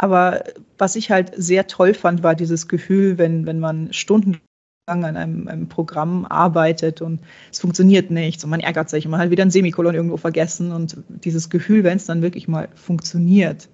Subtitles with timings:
[0.00, 0.44] Aber
[0.78, 4.40] was ich halt sehr toll fand, war dieses Gefühl, wenn, wenn man stundenlang
[4.86, 7.20] an einem, einem Programm arbeitet und
[7.52, 10.72] es funktioniert nicht und man ärgert sich und man hat wieder ein Semikolon irgendwo vergessen
[10.72, 13.68] und dieses Gefühl, wenn es dann wirklich mal funktioniert,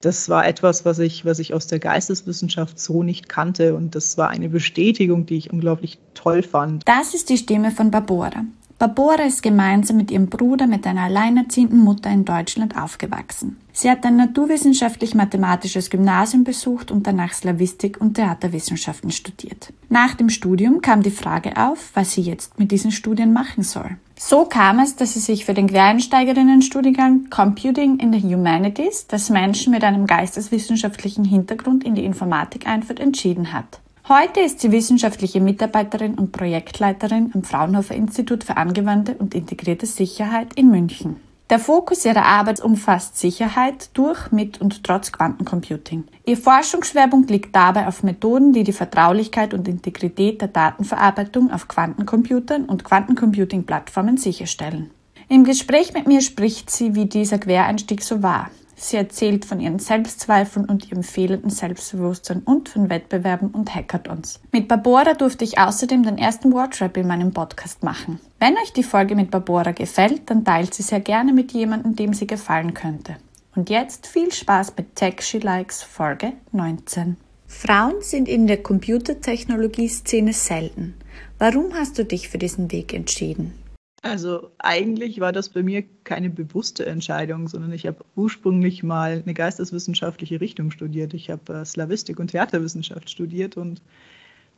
[0.00, 4.16] das war etwas, was ich, was ich aus der Geisteswissenschaft so nicht kannte und das
[4.16, 6.86] war eine Bestätigung, die ich unglaublich toll fand.
[6.86, 8.44] Das ist die Stimme von Barbora.
[8.78, 13.56] Barbora ist gemeinsam mit ihrem Bruder mit einer alleinerziehenden Mutter in Deutschland aufgewachsen.
[13.72, 19.72] Sie hat ein naturwissenschaftlich-mathematisches Gymnasium besucht und danach Slavistik und Theaterwissenschaften studiert.
[19.88, 23.96] Nach dem Studium kam die Frage auf, was sie jetzt mit diesen Studien machen soll.
[24.16, 29.72] So kam es, dass sie sich für den Quereinsteigerinnenstudiengang Computing in the Humanities, das Menschen
[29.72, 33.80] mit einem geisteswissenschaftlichen Hintergrund in die Informatik einführt, entschieden hat.
[34.08, 40.54] Heute ist sie wissenschaftliche Mitarbeiterin und Projektleiterin am Fraunhofer Institut für angewandte und integrierte Sicherheit
[40.54, 41.16] in München.
[41.50, 46.04] Der Fokus ihrer Arbeit umfasst Sicherheit durch, mit und trotz Quantencomputing.
[46.24, 52.64] Ihr Forschungsschwerpunkt liegt dabei auf Methoden, die die Vertraulichkeit und Integrität der Datenverarbeitung auf Quantencomputern
[52.64, 54.90] und Quantencomputing-Plattformen sicherstellen.
[55.28, 58.48] Im Gespräch mit mir spricht sie, wie dieser Quereinstieg so war,
[58.80, 64.40] Sie erzählt von ihren Selbstzweifeln und ihrem fehlenden Selbstbewusstsein und von Wettbewerben und Hackathons.
[64.52, 68.20] Mit Barbora durfte ich außerdem den ersten Wordrap in meinem Podcast machen.
[68.38, 72.14] Wenn euch die Folge mit Barbora gefällt, dann teilt sie sehr gerne mit jemandem, dem
[72.14, 73.16] sie gefallen könnte.
[73.56, 77.16] Und jetzt viel Spaß mit Tech She Likes Folge 19.
[77.48, 80.94] Frauen sind in der Computertechnologie-Szene selten.
[81.38, 83.54] Warum hast du dich für diesen Weg entschieden?
[84.02, 89.34] Also eigentlich war das bei mir keine bewusste Entscheidung, sondern ich habe ursprünglich mal eine
[89.34, 91.14] geisteswissenschaftliche Richtung studiert.
[91.14, 93.82] Ich habe äh, Slavistik und Theaterwissenschaft studiert und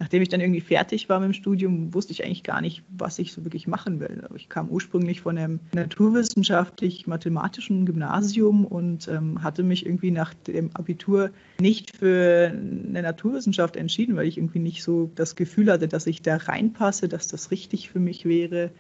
[0.00, 3.19] nachdem ich dann irgendwie fertig war mit dem Studium, wusste ich eigentlich gar nicht, was
[3.19, 4.22] ich so wirklich machen will.
[4.34, 11.31] Ich kam ursprünglich von einem naturwissenschaftlich-mathematischen Gymnasium und ähm, hatte mich irgendwie nach dem Abitur
[11.60, 16.22] nicht für eine Naturwissenschaft entschieden, weil ich irgendwie nicht so das Gefühl hatte, dass ich
[16.22, 18.70] da reinpasse, dass das richtig für mich wäre.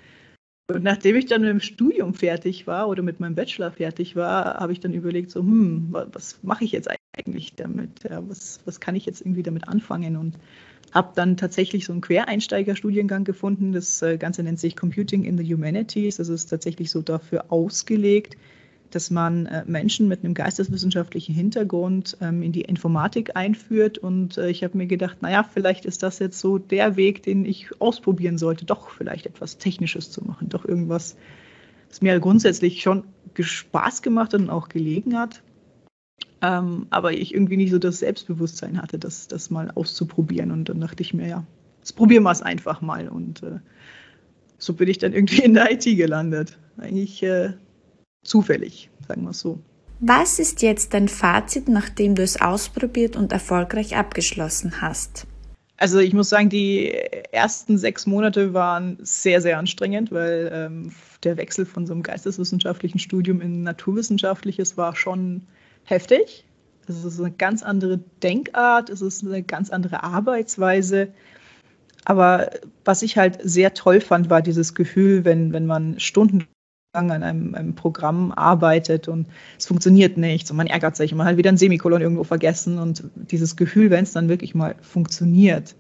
[0.74, 4.54] Und nachdem ich dann mit dem Studium fertig war oder mit meinem Bachelor fertig war,
[4.54, 8.04] habe ich dann überlegt, so, hm, was mache ich jetzt eigentlich damit?
[8.08, 10.16] Ja, was, was kann ich jetzt irgendwie damit anfangen?
[10.16, 10.36] Und
[10.92, 13.72] habe dann tatsächlich so einen Quereinsteigerstudiengang gefunden.
[13.72, 16.16] Das äh, Ganze nennt sich Computing in the Humanities.
[16.16, 18.36] Das ist tatsächlich so dafür ausgelegt,
[18.90, 23.98] dass man äh, Menschen mit einem geisteswissenschaftlichen Hintergrund ähm, in die Informatik einführt.
[23.98, 27.44] Und äh, ich habe mir gedacht, naja, vielleicht ist das jetzt so der Weg, den
[27.44, 31.16] ich ausprobieren sollte, doch vielleicht etwas Technisches zu machen, doch irgendwas,
[31.88, 33.04] das mir grundsätzlich schon
[33.38, 35.42] Spaß gemacht und auch gelegen hat.
[36.42, 40.50] Ähm, aber ich irgendwie nicht so das Selbstbewusstsein hatte, das, das mal auszuprobieren.
[40.50, 41.44] Und dann dachte ich mir, ja,
[41.80, 43.08] jetzt probieren wir es einfach mal.
[43.08, 43.60] Und äh,
[44.58, 46.58] so bin ich dann irgendwie in der IT gelandet.
[46.78, 47.22] Eigentlich
[48.22, 49.58] zufällig, sagen wir es so.
[50.00, 55.26] Was ist jetzt dein Fazit, nachdem du es ausprobiert und erfolgreich abgeschlossen hast?
[55.76, 56.90] Also ich muss sagen, die
[57.32, 60.92] ersten sechs Monate waren sehr, sehr anstrengend, weil ähm,
[61.22, 65.42] der Wechsel von so einem geisteswissenschaftlichen Studium in naturwissenschaftliches war schon
[65.84, 66.44] heftig.
[66.86, 71.08] Es ist eine ganz andere Denkart, es ist eine ganz andere Arbeitsweise.
[72.04, 72.50] Aber
[72.84, 76.46] was ich halt sehr toll fand, war dieses Gefühl, wenn, wenn man Stunden
[76.92, 81.26] an einem, einem, Programm arbeitet und es funktioniert nicht und man ärgert sich und man
[81.28, 85.76] hat wieder ein Semikolon irgendwo vergessen und dieses Gefühl, wenn es dann wirklich mal funktioniert,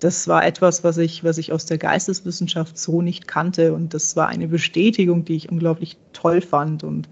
[0.00, 4.16] das war etwas, was ich, was ich aus der Geisteswissenschaft so nicht kannte und das
[4.16, 7.08] war eine Bestätigung, die ich unglaublich toll fand und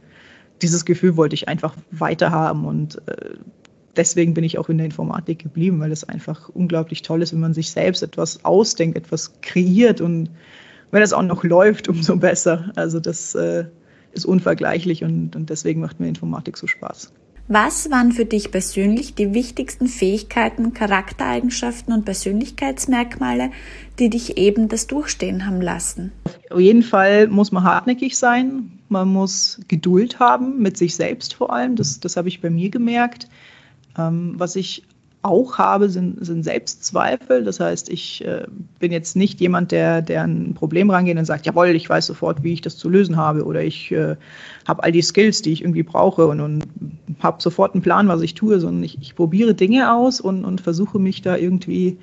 [0.60, 3.36] dieses Gefühl wollte ich einfach weiterhaben und äh,
[3.96, 7.40] deswegen bin ich auch in der Informatik geblieben, weil es einfach unglaublich toll ist, wenn
[7.40, 10.28] man sich selbst etwas ausdenkt, etwas kreiert und
[10.90, 12.72] wenn es auch noch läuft, umso besser.
[12.76, 13.64] Also das äh,
[14.12, 17.12] ist unvergleichlich und, und deswegen macht mir Informatik so Spaß.
[17.50, 23.50] Was waren für dich persönlich die wichtigsten Fähigkeiten, Charaktereigenschaften und Persönlichkeitsmerkmale,
[23.98, 26.12] die dich eben das Durchstehen haben lassen?
[26.50, 28.78] Auf jeden Fall muss man hartnäckig sein.
[28.90, 31.74] Man muss Geduld haben, mit sich selbst vor allem.
[31.74, 33.30] Das, das habe ich bei mir gemerkt.
[33.96, 34.82] Ähm, was ich
[35.22, 37.44] auch habe, sind, sind Selbstzweifel.
[37.44, 38.46] Das heißt, ich äh,
[38.78, 42.42] bin jetzt nicht jemand, der, der ein Problem rangeht und sagt, jawohl, ich weiß sofort,
[42.42, 44.16] wie ich das zu lösen habe oder ich äh,
[44.66, 46.66] habe all die Skills, die ich irgendwie brauche und, und
[47.20, 50.60] habe sofort einen Plan, was ich tue, sondern ich, ich probiere Dinge aus und, und
[50.60, 51.98] versuche mich da irgendwie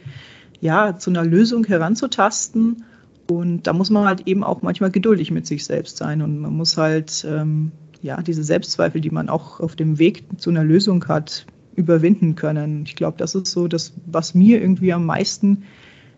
[0.59, 2.83] ja, zu einer Lösung heranzutasten.
[3.29, 6.55] Und da muss man halt eben auch manchmal geduldig mit sich selbst sein und man
[6.55, 7.71] muss halt ähm,
[8.01, 12.83] ja, diese Selbstzweifel, die man auch auf dem Weg zu einer Lösung hat, überwinden können.
[12.85, 15.63] Ich glaube, das ist so das, was mir irgendwie am meisten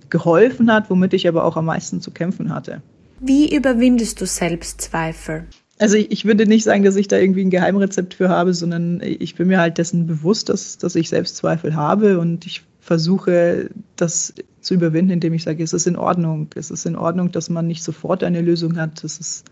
[0.09, 2.81] geholfen hat, womit ich aber auch am meisten zu kämpfen hatte.
[3.19, 5.45] Wie überwindest du Selbstzweifel?
[5.79, 9.01] Also ich, ich, würde nicht sagen, dass ich da irgendwie ein Geheimrezept für habe, sondern
[9.01, 14.33] ich bin mir halt dessen bewusst, dass, dass ich Selbstzweifel habe und ich versuche das
[14.61, 16.47] zu überwinden, indem ich sage, es ist in Ordnung.
[16.55, 19.03] Es ist in Ordnung, dass man nicht sofort eine Lösung hat.
[19.03, 19.45] Es ist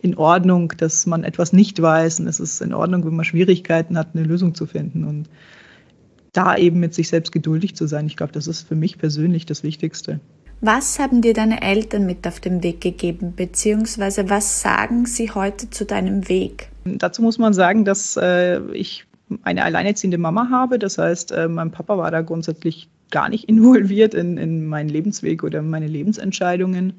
[0.00, 2.20] in Ordnung, dass man etwas nicht weiß.
[2.20, 5.04] Und es ist in Ordnung, wenn man Schwierigkeiten hat, eine Lösung zu finden.
[5.04, 5.28] Und
[6.32, 9.46] da eben mit sich selbst geduldig zu sein, ich glaube, das ist für mich persönlich
[9.46, 10.20] das Wichtigste.
[10.60, 15.70] Was haben dir deine Eltern mit auf den Weg gegeben, beziehungsweise was sagen sie heute
[15.70, 16.70] zu deinem Weg?
[16.84, 19.06] Dazu muss man sagen, dass äh, ich
[19.42, 20.78] eine alleinerziehende Mama habe.
[20.78, 25.44] Das heißt, äh, mein Papa war da grundsätzlich gar nicht involviert in, in meinen Lebensweg
[25.44, 26.94] oder meine Lebensentscheidungen.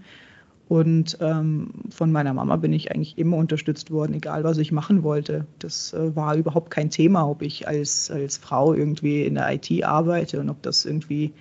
[0.70, 5.02] Und ähm, von meiner Mama bin ich eigentlich immer unterstützt worden, egal was ich machen
[5.02, 5.48] wollte.
[5.58, 9.84] Das äh, war überhaupt kein Thema, ob ich als, als Frau irgendwie in der IT
[9.84, 11.34] arbeite und ob das irgendwie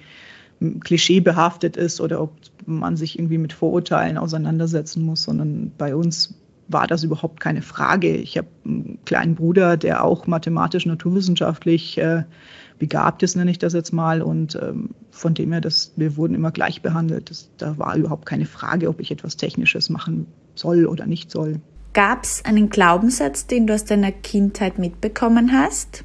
[0.80, 2.32] klischeebehaftet ist oder ob
[2.64, 6.34] man sich irgendwie mit Vorurteilen auseinandersetzen muss, sondern bei uns
[6.68, 8.16] war das überhaupt keine Frage.
[8.16, 12.24] Ich habe einen kleinen Bruder, der auch mathematisch naturwissenschaftlich äh,
[12.78, 14.22] begabt ist, nenne ich das jetzt mal.
[14.22, 17.30] Und ähm, von dem her, das, wir wurden immer gleich behandelt.
[17.30, 21.60] Das, da war überhaupt keine Frage, ob ich etwas Technisches machen soll oder nicht soll.
[21.94, 26.04] Gab es einen Glaubenssatz, den du aus deiner Kindheit mitbekommen hast?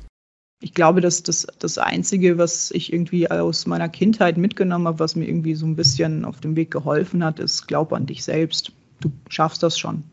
[0.63, 5.15] ich glaube, dass das, das Einzige, was ich irgendwie aus meiner Kindheit mitgenommen habe, was
[5.15, 8.71] mir irgendwie so ein bisschen auf dem Weg geholfen hat, ist, glaub an dich selbst.
[9.01, 10.05] Du schaffst das schon.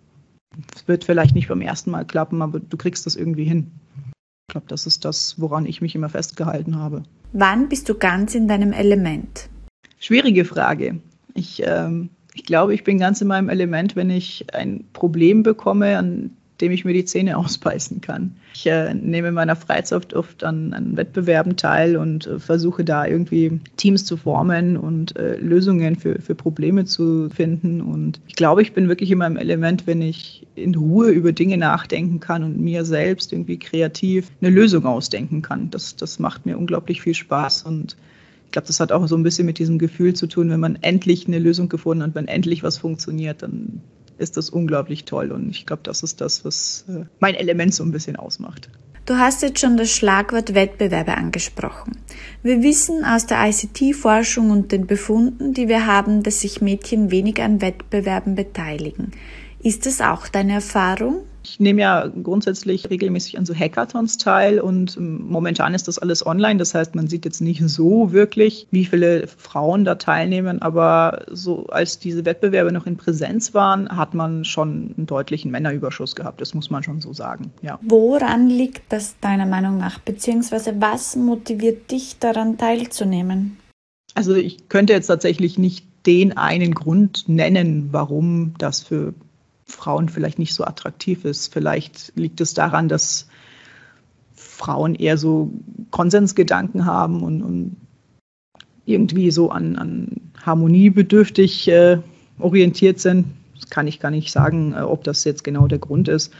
[0.75, 3.71] Es wird vielleicht nicht beim ersten Mal klappen, aber du kriegst das irgendwie hin.
[4.51, 7.05] Ich glaube, das ist das, woran ich mich immer festgehalten habe.
[7.33, 9.49] Wann bist du ganz in deinem Element?
[10.01, 10.99] Schwierige Frage.
[11.35, 15.97] Ich, ähm, ich glaube, ich bin ganz in meinem Element, wenn ich ein Problem bekomme,
[15.97, 18.37] an dem ich mir die Zähne ausbeißen kann.
[18.55, 23.07] Ich äh, nehme in meiner Freizeit oft an, an Wettbewerben teil und äh, versuche da
[23.07, 27.81] irgendwie Teams zu formen und äh, Lösungen für, für Probleme zu finden.
[27.81, 31.57] Und ich glaube, ich bin wirklich in meinem Element, wenn ich in Ruhe über Dinge
[31.57, 35.71] nachdenken kann und mir selbst irgendwie kreativ eine Lösung ausdenken kann.
[35.71, 37.97] Das, das macht mir unglaublich viel Spaß und
[38.51, 40.77] ich glaube, das hat auch so ein bisschen mit diesem Gefühl zu tun, wenn man
[40.81, 43.81] endlich eine Lösung gefunden hat, wenn endlich was funktioniert, dann
[44.21, 45.33] ist das unglaublich toll.
[45.33, 48.71] Und ich glaube, das ist das, was äh, mein Element so ein bisschen ausmacht.
[49.07, 51.99] Du hast jetzt schon das Schlagwort Wettbewerbe angesprochen.
[52.43, 57.45] Wir wissen aus der ICT-Forschung und den Befunden, die wir haben, dass sich Mädchen weniger
[57.45, 59.11] an Wettbewerben beteiligen.
[59.63, 61.25] Ist das auch deine Erfahrung?
[61.43, 66.25] Ich nehme ja grundsätzlich regelmäßig an so Hackathons teil und ähm, momentan ist das alles
[66.25, 66.59] online.
[66.59, 70.61] Das heißt, man sieht jetzt nicht so wirklich, wie viele Frauen da teilnehmen.
[70.63, 76.15] Aber so als diese Wettbewerbe noch in Präsenz waren, hat man schon einen deutlichen Männerüberschuss
[76.15, 76.41] gehabt.
[76.41, 77.53] Das muss man schon so sagen.
[77.63, 77.79] Ja.
[77.83, 79.99] Woran liegt das deiner Meinung nach?
[79.99, 83.57] Beziehungsweise was motiviert dich daran teilzunehmen?
[84.15, 89.15] Also ich könnte jetzt tatsächlich nicht den einen Grund nennen, warum das für
[89.71, 91.53] Frauen vielleicht nicht so attraktiv ist.
[91.53, 93.29] Vielleicht liegt es daran, dass
[94.35, 95.51] Frauen eher so
[95.91, 97.77] Konsensgedanken haben und, und
[98.85, 100.09] irgendwie so an, an
[100.45, 101.99] harmoniebedürftig äh,
[102.39, 103.27] orientiert sind.
[103.55, 106.33] Das kann ich gar nicht sagen, äh, ob das jetzt genau der Grund ist.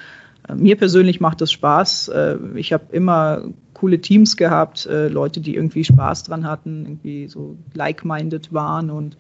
[0.49, 2.09] Äh, mir persönlich macht es Spaß.
[2.09, 3.45] Äh, ich habe immer
[3.75, 9.17] coole Teams gehabt, Leute, die irgendwie Spaß dran hatten, irgendwie so like-minded waren und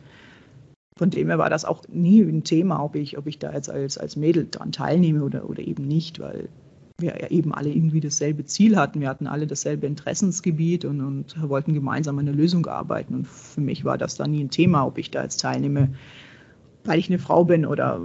[1.01, 3.71] von dem her war das auch nie ein Thema, ob ich, ob ich da jetzt
[3.71, 6.51] als, als Mädel daran teilnehme oder, oder eben nicht, weil
[6.99, 9.01] wir ja eben alle irgendwie dasselbe Ziel hatten.
[9.01, 13.15] Wir hatten alle dasselbe Interessensgebiet und, und wollten gemeinsam an einer Lösung arbeiten.
[13.15, 15.95] Und für mich war das da nie ein Thema, ob ich da jetzt teilnehme,
[16.85, 17.99] weil ich eine Frau bin oder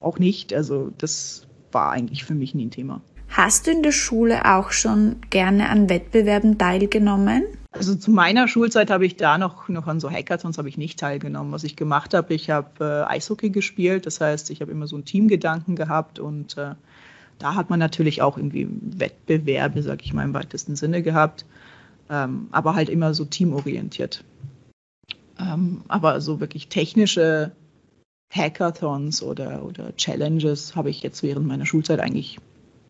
[0.00, 0.54] auch nicht.
[0.54, 3.02] Also das war eigentlich für mich nie ein Thema.
[3.28, 7.44] Hast du in der Schule auch schon gerne an Wettbewerben teilgenommen?
[7.78, 10.98] Also zu meiner Schulzeit habe ich da noch, noch an so Hackathons habe ich nicht
[10.98, 11.52] teilgenommen.
[11.52, 14.04] Was ich gemacht habe, ich habe äh, Eishockey gespielt.
[14.04, 16.74] Das heißt, ich habe immer so einen Teamgedanken gehabt und äh,
[17.38, 21.46] da hat man natürlich auch irgendwie Wettbewerbe, sage ich mal im weitesten Sinne gehabt,
[22.10, 24.24] ähm, aber halt immer so teamorientiert.
[25.38, 27.52] Ähm, aber so wirklich technische
[28.34, 32.40] Hackathons oder, oder Challenges habe ich jetzt während meiner Schulzeit eigentlich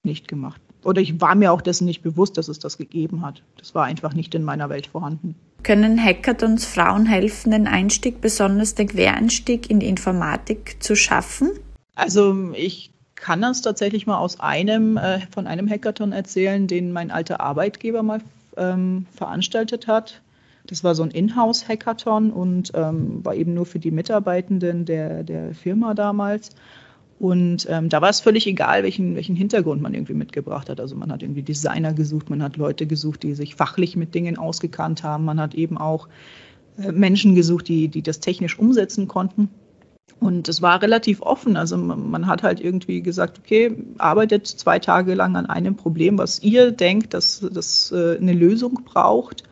[0.02, 0.62] nicht gemacht.
[0.85, 3.42] Oder ich war mir auch dessen nicht bewusst, dass es das gegeben hat.
[3.56, 5.35] Das war einfach nicht in meiner Welt vorhanden.
[5.62, 11.50] Können Hackathons Frauen helfen, den Einstieg, besonders den Quereinstieg in die Informatik zu schaffen?
[11.97, 17.11] Also ich kann das tatsächlich mal aus einem, äh, von einem Hackathon erzählen, den mein
[17.11, 18.20] alter Arbeitgeber mal
[18.56, 20.23] ähm, veranstaltet hat.
[20.66, 25.54] Das war so ein Inhouse-Hackathon und ähm, war eben nur für die Mitarbeitenden der, der
[25.54, 26.50] Firma damals.
[27.18, 30.78] Und ähm, da war es völlig egal, welchen, welchen Hintergrund man irgendwie mitgebracht hat.
[30.80, 34.38] Also man hat irgendwie Designer gesucht, man hat Leute gesucht, die sich fachlich mit Dingen
[34.38, 35.25] ausgekannt haben.
[35.25, 36.08] Man hat eben auch
[36.78, 39.50] äh, Menschen gesucht, die, die das technisch umsetzen konnten.
[40.20, 41.56] Und es war relativ offen.
[41.56, 46.18] Also man, man, hat halt irgendwie gesagt, okay, arbeitet zwei Tage lang an einem Problem,
[46.18, 49.42] was ihr denkt, dass das äh, eine Lösung braucht.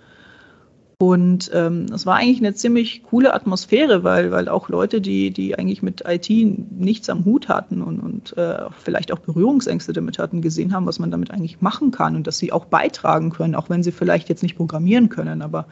[0.99, 5.59] Und ähm, es war eigentlich eine ziemlich coole Atmosphäre, weil, weil auch Leute, die, die
[5.59, 10.41] eigentlich mit IT nichts am Hut hatten und, und äh, vielleicht auch Berührungsängste damit hatten,
[10.41, 13.69] gesehen haben, was man damit eigentlich machen kann und dass sie auch beitragen können, auch
[13.69, 15.43] wenn sie vielleicht jetzt nicht programmieren können.
[15.43, 15.67] Aber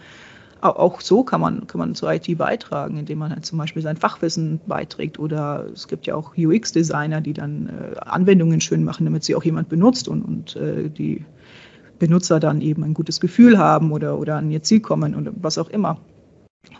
[0.60, 3.96] auch so kann man, kann man zur IT beitragen, indem man halt zum Beispiel sein
[3.96, 5.18] Fachwissen beiträgt.
[5.18, 9.44] Oder es gibt ja auch UX-Designer, die dann äh, Anwendungen schön machen, damit sie auch
[9.44, 11.24] jemand benutzt und, und äh, die
[12.04, 15.56] Benutzer dann eben ein gutes Gefühl haben oder, oder an ihr Ziel kommen oder was
[15.56, 15.98] auch immer.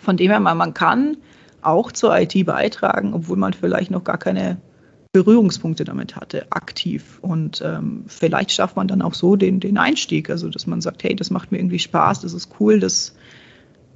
[0.01, 1.17] Von dem her, man, kann
[1.63, 4.59] auch zur IT beitragen, obwohl man vielleicht noch gar keine
[5.13, 7.21] Berührungspunkte damit hatte, aktiv.
[7.23, 11.03] Und ähm, vielleicht schafft man dann auch so den, den Einstieg, also dass man sagt,
[11.05, 13.15] hey, das macht mir irgendwie Spaß, das ist cool, das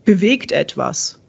[0.07, 1.21] bewegt etwas.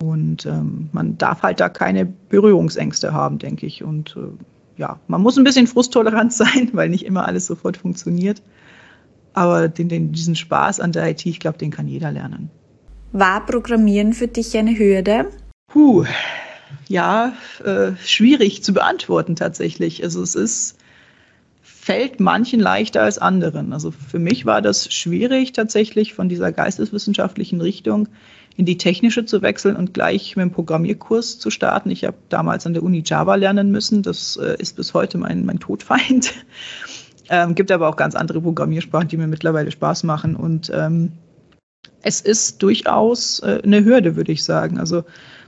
[0.00, 3.82] Und ähm, man darf halt da keine Berührungsängste haben, denke ich.
[3.82, 4.30] Und äh,
[4.76, 8.42] ja, man muss ein bisschen frusttolerant sein, weil nicht immer alles sofort funktioniert.
[9.32, 12.50] Aber den, den, diesen Spaß an der IT, ich glaube, den kann jeder lernen.
[13.12, 15.26] War Programmieren für dich eine Hürde?
[15.68, 16.04] Puh,
[16.88, 17.32] ja,
[17.64, 20.02] äh, schwierig zu beantworten tatsächlich.
[20.02, 20.76] Also es ist,
[21.62, 23.72] fällt manchen leichter als anderen.
[23.72, 28.08] Also für mich war das schwierig tatsächlich von dieser geisteswissenschaftlichen Richtung
[28.56, 31.90] in die technische zu wechseln und gleich mit dem Programmierkurs zu starten.
[31.90, 34.02] Ich habe damals an der Uni Java lernen müssen.
[34.02, 36.34] Das äh, ist bis heute mein, mein Todfeind.
[37.32, 40.34] Ähm, gibt aber auch ganz andere Programmiersprachen, die mir mittlerweile Spaß machen.
[40.34, 41.12] Und ähm,
[42.02, 44.78] es ist durchaus äh, eine Hürde, würde ich sagen.
[44.78, 45.04] Also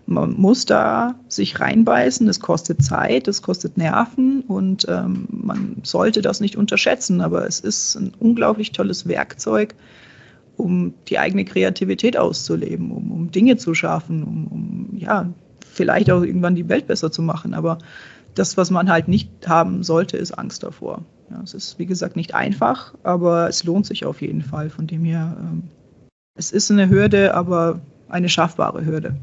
[0.07, 2.29] man muss da sich reinbeißen.
[2.29, 7.21] Es kostet Zeit, es kostet Nerven und ähm, man sollte das nicht unterschätzen.
[7.21, 9.75] Aber es ist ein unglaublich tolles Werkzeug,
[10.57, 15.29] um die eigene Kreativität auszuleben, um, um Dinge zu schaffen, um, um ja
[15.69, 17.55] vielleicht auch irgendwann die Welt besser zu machen.
[17.55, 17.79] Aber
[18.37, 21.05] das, was man halt nicht haben sollte, ist Angst davor.
[21.31, 24.71] Ja, es ist, wie gesagt, nicht einfach, aber es lohnt sich auf jeden Fall.
[24.71, 25.65] Von dem her, ähm,
[26.35, 29.17] es ist eine Hürde, aber eine schaffbare Hürde.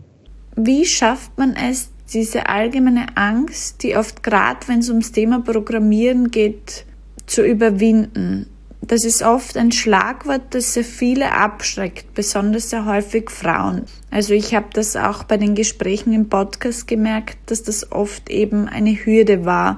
[0.55, 6.31] Wie schafft man es, diese allgemeine Angst, die oft gerade, wenn es ums Thema Programmieren
[6.31, 6.85] geht,
[7.27, 8.47] zu überwinden?
[8.81, 13.83] Das ist oft ein Schlagwort, das sehr viele abschreckt, besonders sehr häufig Frauen.
[14.09, 18.67] Also ich habe das auch bei den Gesprächen im Podcast gemerkt, dass das oft eben
[18.67, 19.77] eine Hürde war.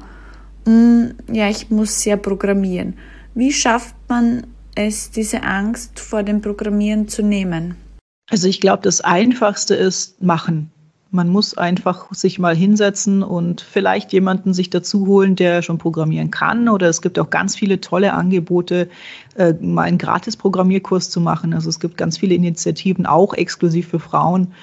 [0.66, 2.96] Mm, ja, ich muss ja programmieren.
[3.34, 7.76] Wie schafft man es, diese Angst vor dem Programmieren zu nehmen?
[8.30, 10.72] Also ich glaube, das Einfachste ist machen.
[11.14, 16.32] Man muss einfach sich mal hinsetzen und vielleicht jemanden sich dazu holen, der schon programmieren
[16.32, 16.70] kann.
[16.70, 18.90] Oder es gibt auch ganz viele tolle Angebote,
[19.36, 21.54] äh, mal einen Gratis-Programmierkurs zu machen.
[21.54, 24.54] Also es gibt ganz viele Initiativen, auch exklusiv für Frauen,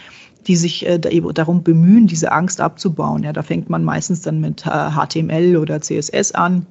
[0.46, 3.22] die sich äh, darum bemühen, diese Angst abzubauen.
[3.22, 6.66] Ja, da fängt man meistens dann mit HTML äh, oder CSS an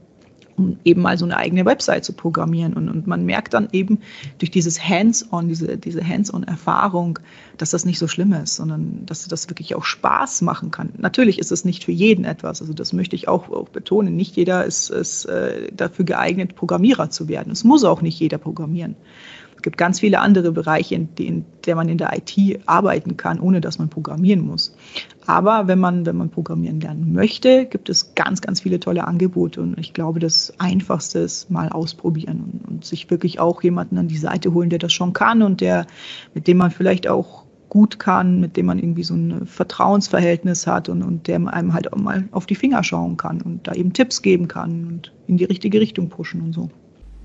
[0.57, 2.73] um eben mal so eine eigene Website zu programmieren.
[2.73, 3.99] Und, und man merkt dann eben
[4.39, 7.19] durch dieses Hands-on, diese, diese Hands-on-Erfahrung,
[7.57, 10.89] dass das nicht so schlimm ist, sondern dass das wirklich auch Spaß machen kann.
[10.97, 14.15] Natürlich ist es nicht für jeden etwas, also das möchte ich auch, auch betonen.
[14.15, 17.51] Nicht jeder ist, ist äh, dafür geeignet, Programmierer zu werden.
[17.51, 18.95] Es muss auch nicht jeder programmieren.
[19.57, 23.39] Es gibt ganz viele andere Bereiche, in denen der man in der IT arbeiten kann,
[23.39, 24.77] ohne dass man programmieren muss.
[25.25, 29.61] Aber wenn man, wenn man programmieren lernen möchte, gibt es ganz, ganz viele tolle Angebote.
[29.61, 34.07] Und ich glaube, das Einfachste ist mal ausprobieren und, und sich wirklich auch jemanden an
[34.07, 35.87] die Seite holen, der das schon kann und der,
[36.35, 40.87] mit dem man vielleicht auch gut kann, mit dem man irgendwie so ein Vertrauensverhältnis hat
[40.87, 43.91] und, und der einem halt auch mal auf die Finger schauen kann und da eben
[43.91, 46.69] Tipps geben kann und in die richtige Richtung pushen und so.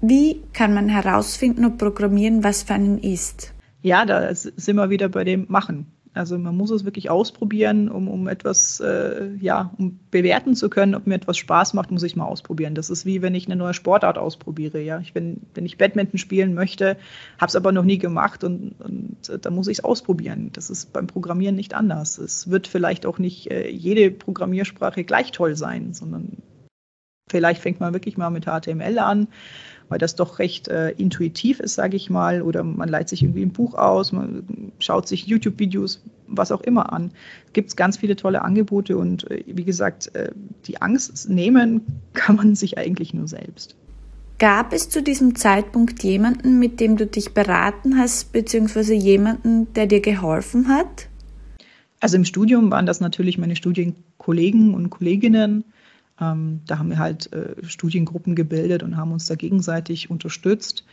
[0.04, 3.54] Wie kann man herausfinden, ob Programmieren was für einen ist?
[3.82, 5.86] Ja, da sind wir wieder bei dem Machen.
[6.12, 10.96] Also man muss es wirklich ausprobieren, um, um etwas, äh, ja, um bewerten zu können,
[10.96, 12.74] ob mir etwas Spaß macht, muss ich mal ausprobieren.
[12.74, 14.80] Das ist wie wenn ich eine neue Sportart ausprobiere.
[14.82, 16.96] Ja, ich bin, wenn ich Badminton spielen möchte,
[17.38, 20.50] habe es aber noch nie gemacht und, und äh, da muss ich es ausprobieren.
[20.52, 22.18] Das ist beim Programmieren nicht anders.
[22.18, 26.38] Es wird vielleicht auch nicht äh, jede Programmiersprache gleich toll sein, sondern
[27.32, 29.26] vielleicht fängt man wirklich mal mit HTML an
[29.92, 33.42] weil das doch recht äh, intuitiv ist, sage ich mal, oder man leiht sich irgendwie
[33.42, 37.10] ein Buch aus, man schaut sich YouTube-Videos, was auch immer an.
[37.52, 40.30] Gibt es ganz viele tolle Angebote und äh, wie gesagt, äh,
[40.64, 41.82] die Angst nehmen
[42.14, 43.76] kann man sich eigentlich nur selbst.
[44.38, 49.86] Gab es zu diesem Zeitpunkt jemanden, mit dem du dich beraten hast, beziehungsweise jemanden, der
[49.86, 51.08] dir geholfen hat?
[52.00, 55.64] Also im Studium waren das natürlich meine Studienkollegen und Kolleginnen,
[56.20, 60.84] Ähm, da haben wir halt äh, Studiengruppen gebildet und haben uns da gegenseitig unterstützt.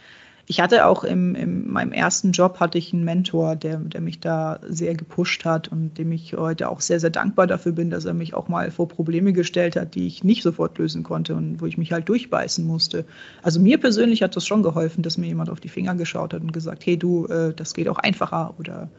[0.52, 4.20] Ich hatte auch im, in meinem ersten Job hatte ich einen Mentor, der, der mich
[4.20, 8.06] da sehr gepusht hat und dem ich heute auch sehr, sehr dankbar dafür bin, dass
[8.06, 11.62] er mich auch mal vor Probleme gestellt hat, die ich nicht sofort lösen konnte und
[11.62, 13.06] wo ich mich halt durchbeißen musste.
[13.44, 16.42] Also mir persönlich hat das schon geholfen, dass mir jemand auf die Finger geschaut hat
[16.42, 18.90] und gesagt, hey du, äh, das geht auch einfacher oder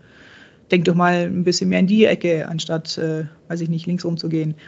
[0.71, 4.05] denk doch mal ein bisschen mehr in die Ecke, anstatt, äh, weiß ich nicht, links
[4.05, 4.55] rumzugehen.
[4.55, 4.59] Ähm,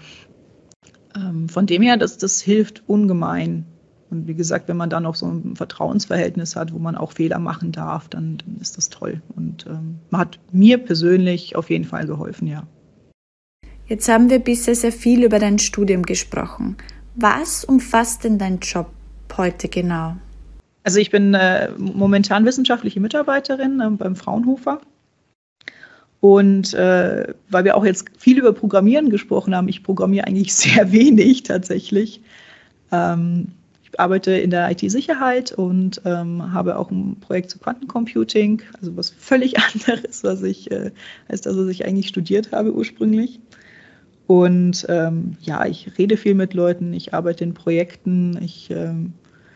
[1.48, 3.66] von dem her, das, das hilft ungemein.
[4.10, 7.38] Und wie gesagt, wenn man dann auch so ein Vertrauensverhältnis hat, wo man auch Fehler
[7.38, 9.22] machen darf, dann, dann ist das toll.
[9.36, 12.66] Und ähm, man hat mir persönlich auf jeden Fall geholfen, ja.
[13.86, 16.76] Jetzt haben wir bisher sehr viel über dein Studium gesprochen.
[17.14, 18.90] Was umfasst denn dein Job
[19.36, 20.16] heute genau?
[20.84, 24.80] Also ich bin äh, momentan wissenschaftliche Mitarbeiterin äh, beim Fraunhofer
[26.22, 30.92] und äh, weil wir auch jetzt viel über Programmieren gesprochen haben, ich programmiere eigentlich sehr
[30.92, 32.22] wenig tatsächlich.
[32.92, 33.48] Ähm,
[33.82, 39.10] ich arbeite in der IT-Sicherheit und ähm, habe auch ein Projekt zu Quantencomputing, also was
[39.10, 40.92] völlig anderes, was ich, äh,
[41.26, 43.40] als das, was ich eigentlich studiert habe ursprünglich.
[44.28, 49.12] Und ähm, ja, ich rede viel mit Leuten, ich arbeite in Projekten, ich ähm,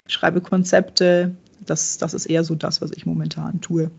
[0.08, 1.36] schreibe Konzepte.
[1.64, 3.92] Das, das ist eher so das, was ich momentan tue.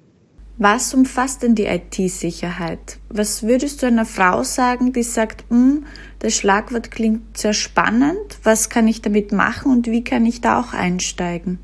[0.59, 2.97] Was umfasst denn die IT-Sicherheit?
[3.09, 5.85] Was würdest du einer Frau sagen, die sagt, hm,
[6.17, 10.59] das Schlagwort klingt sehr spannend, was kann ich damit machen und wie kann ich da
[10.59, 11.59] auch einsteigen?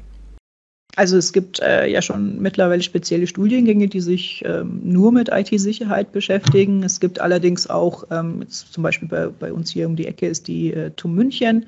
[0.96, 6.12] Also es gibt äh, ja schon mittlerweile spezielle Studiengänge, die sich ähm, nur mit IT-Sicherheit
[6.12, 6.84] beschäftigen.
[6.84, 10.48] Es gibt allerdings auch, ähm, zum Beispiel bei, bei, uns hier um die Ecke ist
[10.48, 11.66] die äh, TUM München,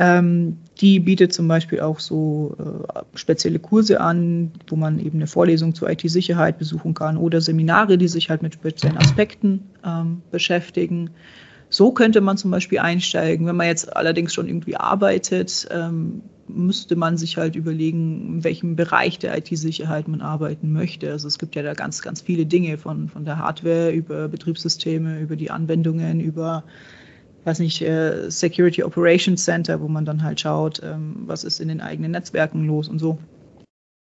[0.00, 5.26] ähm, die bietet zum Beispiel auch so äh, spezielle Kurse an, wo man eben eine
[5.26, 11.10] Vorlesung zur IT-Sicherheit besuchen kann oder Seminare, die sich halt mit speziellen Aspekten ähm, beschäftigen.
[11.68, 13.46] So könnte man zum Beispiel einsteigen.
[13.46, 18.76] Wenn man jetzt allerdings schon irgendwie arbeitet, ähm, müsste man sich halt überlegen, in welchem
[18.76, 21.12] Bereich der IT-Sicherheit man arbeiten möchte.
[21.12, 25.20] Also es gibt ja da ganz, ganz viele Dinge von, von der Hardware über Betriebssysteme,
[25.20, 26.64] über die Anwendungen, über
[27.44, 31.68] weiß nicht, äh, Security Operations Center, wo man dann halt schaut, ähm, was ist in
[31.68, 33.18] den eigenen Netzwerken los und so.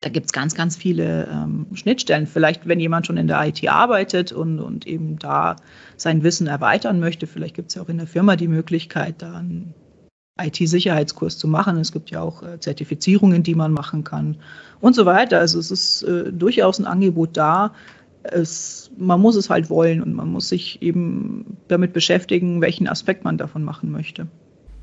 [0.02, 2.26] Da gibt es ganz, ganz viele ähm, Schnittstellen.
[2.26, 5.58] Vielleicht, wenn jemand schon in der IT arbeitet und, und eben da
[5.98, 9.38] sein Wissen erweitern möchte, vielleicht gibt es ja auch in der Firma die Möglichkeit, da
[9.38, 9.74] einen
[10.40, 11.78] IT-Sicherheitskurs zu machen.
[11.78, 14.38] Es gibt ja auch äh, Zertifizierungen, die man machen kann
[14.80, 15.40] und so weiter.
[15.40, 17.74] Also es ist äh, durchaus ein Angebot da,
[18.24, 23.24] es, man muss es halt wollen und man muss sich eben damit beschäftigen, welchen Aspekt
[23.24, 24.28] man davon machen möchte.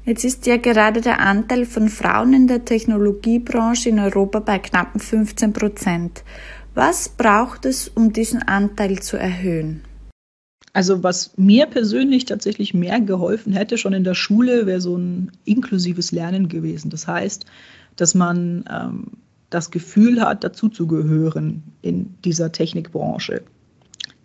[0.05, 5.01] Jetzt ist ja gerade der Anteil von Frauen in der Technologiebranche in Europa bei knappen
[5.01, 6.23] 15 Prozent.
[6.75, 9.83] Was braucht es, um diesen Anteil zu erhöhen?
[10.73, 15.33] Also was mir persönlich tatsächlich mehr geholfen hätte, schon in der Schule, wäre so ein
[15.45, 16.91] inklusives Lernen gewesen.
[16.91, 17.47] Das heißt,
[17.97, 19.07] dass man ähm,
[19.51, 23.43] das Gefühl hat, dazuzugehören in dieser Technikbranche.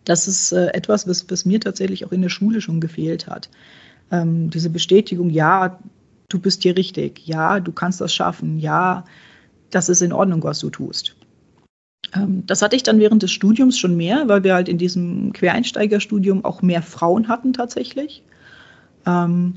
[0.05, 3.49] Das ist äh, etwas, was, was, mir tatsächlich auch in der Schule schon gefehlt hat.
[4.11, 5.79] Ähm, diese Bestätigung, ja,
[6.29, 9.05] du bist hier richtig, ja, du kannst das schaffen, ja,
[9.69, 11.15] das ist in Ordnung, was du tust.
[12.15, 15.33] Ähm, das hatte ich dann während des Studiums schon mehr, weil wir halt in diesem
[15.33, 18.23] Quereinsteigerstudium auch mehr Frauen hatten tatsächlich.
[19.05, 19.55] Ähm,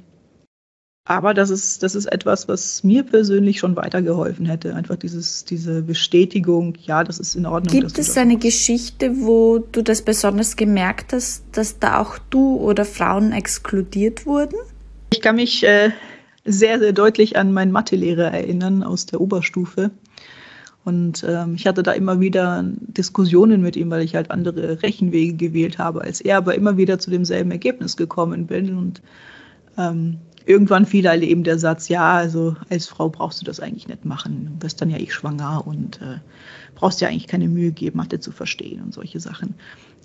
[1.06, 4.74] aber das ist, das ist etwas, was mir persönlich schon weitergeholfen hätte.
[4.74, 7.78] Einfach dieses, diese Bestätigung, ja, das ist in Ordnung.
[7.78, 12.86] Gibt es eine Geschichte, wo du das besonders gemerkt hast, dass da auch du oder
[12.86, 14.56] Frauen exkludiert wurden?
[15.12, 15.90] Ich kann mich äh,
[16.46, 19.90] sehr, sehr deutlich an meinen Mathelehrer erinnern aus der Oberstufe.
[20.86, 25.34] Und ähm, ich hatte da immer wieder Diskussionen mit ihm, weil ich halt andere Rechenwege
[25.34, 28.76] gewählt habe als er, aber immer wieder zu demselben Ergebnis gekommen bin.
[28.76, 29.02] Und
[29.76, 33.88] ähm, irgendwann fiel halt eben der Satz, ja, also als Frau brauchst du das eigentlich
[33.88, 34.56] nicht machen.
[34.58, 36.18] Du wirst dann ja eh schwanger und äh,
[36.74, 39.54] brauchst ja eigentlich keine Mühe geben, Mathe zu verstehen und solche Sachen.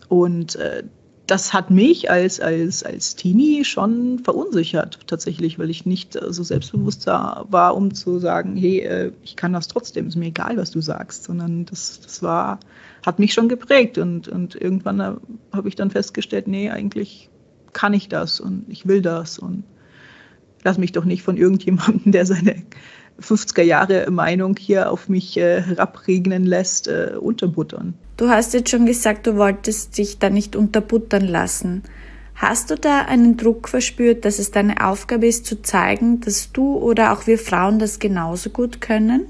[0.07, 0.83] Und äh,
[1.29, 7.05] das hat mich als, als, als Teenie schon verunsichert, tatsächlich, weil ich nicht so selbstbewusst
[7.05, 10.81] war, um zu sagen, hey, äh, ich kann das trotzdem, ist mir egal, was du
[10.81, 12.59] sagst, sondern das, das war,
[13.05, 15.13] hat mich schon geprägt und, und irgendwann äh,
[15.51, 17.29] habe ich dann festgestellt, nee, eigentlich
[17.73, 19.63] kann ich das und ich will das und
[20.63, 22.63] lass mich doch nicht von irgendjemandem, der seine
[23.21, 27.93] 50er Jahre Meinung hier auf mich äh, herabregnen lässt, äh, unterbuttern.
[28.17, 31.83] Du hast jetzt schon gesagt, du wolltest dich da nicht unterbuttern lassen.
[32.35, 36.75] Hast du da einen Druck verspürt, dass es deine Aufgabe ist, zu zeigen, dass du
[36.77, 39.27] oder auch wir Frauen das genauso gut können?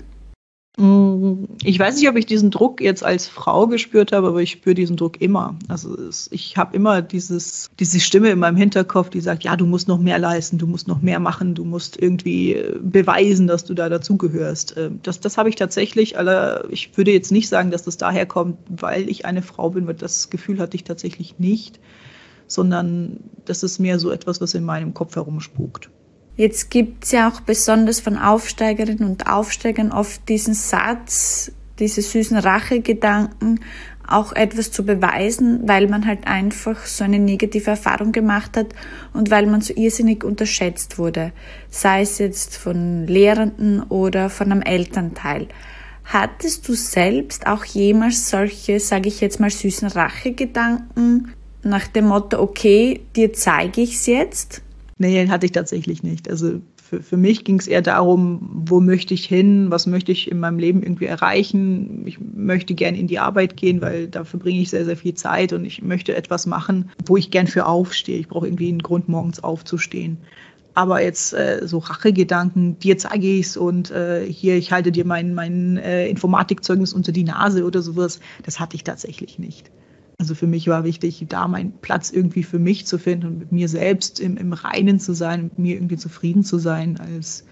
[0.79, 4.51] Mm, Ich weiß nicht, ob ich diesen Druck jetzt als Frau gespürt habe, aber ich
[4.51, 5.57] spüre diesen Druck immer.
[5.67, 5.97] Also
[6.31, 9.99] ich habe immer dieses, diese Stimme in meinem Hinterkopf, die sagt, ja, du musst noch
[9.99, 13.89] mehr leisten, du musst noch mehr machen, du musst irgendwie äh, beweisen, dass du da
[13.89, 14.75] dazugehörst.
[14.77, 18.25] Ähm, das, das habe ich tatsächlich, aber ich würde jetzt nicht sagen, dass das daher
[18.25, 21.79] kommt, weil ich eine Frau bin, weil das Gefühl hatte ich tatsächlich nicht,
[22.47, 25.89] sondern das ist mehr so etwas, was in meinem Kopf herumspukt.
[26.39, 32.37] Jetzt gibt es ja auch besonders von Aufsteigerinnen und Aufsteigern oft diesen Satz, diese süßen
[32.37, 33.59] Rachegedanken,
[34.07, 38.67] auch etwas zu beweisen, weil man halt einfach so eine negative Erfahrung gemacht hat
[39.11, 41.33] und weil man so irrsinnig unterschätzt wurde,
[41.69, 45.49] sei es jetzt von Lehrenden oder von einem Elternteil.
[46.05, 52.41] Hattest du selbst auch jemals solche, sage ich jetzt mal, süßen Rachegedanken nach dem Motto,
[52.41, 54.61] okay, dir zeige ich es jetzt?
[55.01, 56.29] Nee, hatte ich tatsächlich nicht.
[56.29, 60.29] Also für, für mich ging es eher darum, wo möchte ich hin, was möchte ich
[60.29, 62.03] in meinem Leben irgendwie erreichen.
[62.05, 65.53] Ich möchte gerne in die Arbeit gehen, weil da verbringe ich sehr, sehr viel Zeit
[65.53, 68.19] und ich möchte etwas machen, wo ich gern für aufstehe.
[68.19, 70.17] Ich brauche irgendwie einen Grund, morgens aufzustehen.
[70.73, 75.05] Aber jetzt äh, so Rachegedanken, dir zeige ich es und äh, hier, ich halte dir
[75.05, 79.71] mein, mein äh, Informatikzeugnis unter die Nase oder sowas, das hatte ich tatsächlich nicht.
[80.19, 83.51] Also für mich war wichtig, da meinen Platz irgendwie für mich zu finden und mit
[83.53, 87.45] mir selbst im, im Reinen zu sein, mit mir irgendwie zufrieden zu sein, als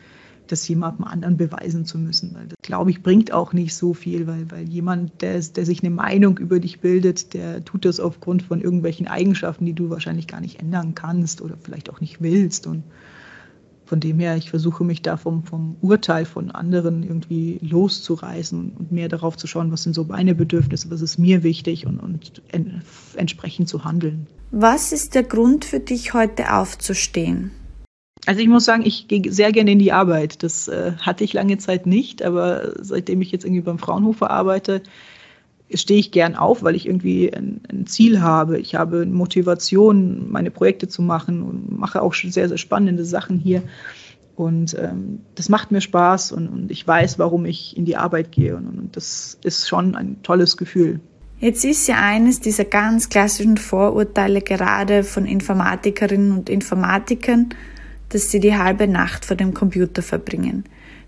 [0.48, 2.36] das jemandem anderen beweisen zu müssen.
[2.36, 5.82] Weil das, glaube ich, bringt auch nicht so viel, weil, weil jemand, der, der sich
[5.82, 10.28] eine Meinung über dich bildet, der tut das aufgrund von irgendwelchen Eigenschaften, die du wahrscheinlich
[10.28, 12.68] gar nicht ändern kannst oder vielleicht auch nicht willst.
[12.68, 12.84] Und
[13.88, 18.92] von dem her, ich versuche mich da vom, vom Urteil von anderen irgendwie loszureißen und
[18.92, 22.42] mehr darauf zu schauen, was sind so meine Bedürfnisse, was ist mir wichtig und, und
[22.52, 22.82] en,
[23.16, 24.28] entsprechend zu handeln.
[24.52, 27.52] Was ist der Grund für dich, heute aufzustehen?
[28.26, 30.44] Also ich muss sagen, ich gehe sehr gerne in die Arbeit.
[30.44, 34.84] Das äh, hatte ich lange Zeit nicht, aber seitdem ich jetzt irgendwie beim Fraunhofer arbeite,
[35.74, 38.60] stehe ich gern auf, weil ich irgendwie ein, ein, Ziel habe.
[38.60, 43.38] Ich habe Motivation, meine Projekte zu machen und mache auch schon sehr, sehr spannende Sachen
[43.38, 43.64] hier.
[44.36, 48.32] Und ähm, das macht mir Spaß und, und, ich weiß, warum ich in die Arbeit
[48.32, 48.56] gehe.
[48.56, 51.00] Und, und das ist schon ein tolles Gefühl.
[51.40, 57.50] Jetzt ist ja eines dieser ganz klassischen Vorurteile gerade von Informatikerinnen und Informatikern,
[58.10, 60.64] dass sie die halbe Nacht vor dem Computer verbringen.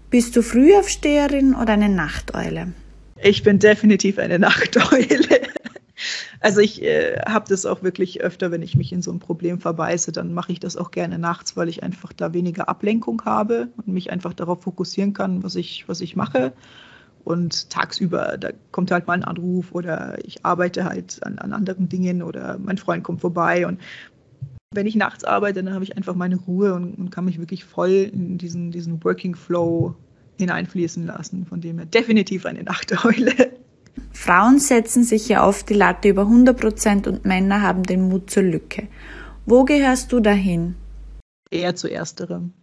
[0.10, 2.74] Bist du Frühaufsteherin oder eine Nachteule?
[3.24, 5.42] Ich bin definitiv eine Nachteule.
[6.40, 9.60] Also ich äh, habe das auch wirklich öfter, wenn ich mich in so ein Problem
[9.60, 13.70] verbeiße, dann mache ich das auch gerne nachts, weil ich einfach da weniger Ablenkung habe
[13.76, 16.54] und mich einfach darauf fokussieren kann, was ich, was ich mache.
[17.26, 21.90] Und tagsüber, da kommt halt mal ein Anruf oder ich arbeite halt an, an anderen
[21.90, 23.68] Dingen oder mein Freund kommt vorbei.
[23.68, 23.82] Und
[24.72, 27.66] wenn ich nachts arbeite, dann habe ich einfach meine Ruhe und, und kann mich wirklich
[27.66, 29.96] voll in diesen, diesen Working Flow
[30.40, 31.46] hineinfließen lassen.
[31.46, 33.52] Von dem her definitiv eine Nachteule.
[34.12, 38.30] Frauen setzen sich ja oft die Latte über 100 Prozent und Männer haben den Mut
[38.30, 38.88] zur Lücke.
[39.46, 40.76] Wo gehörst du dahin?
[41.52, 42.54] Eher zu ersterem.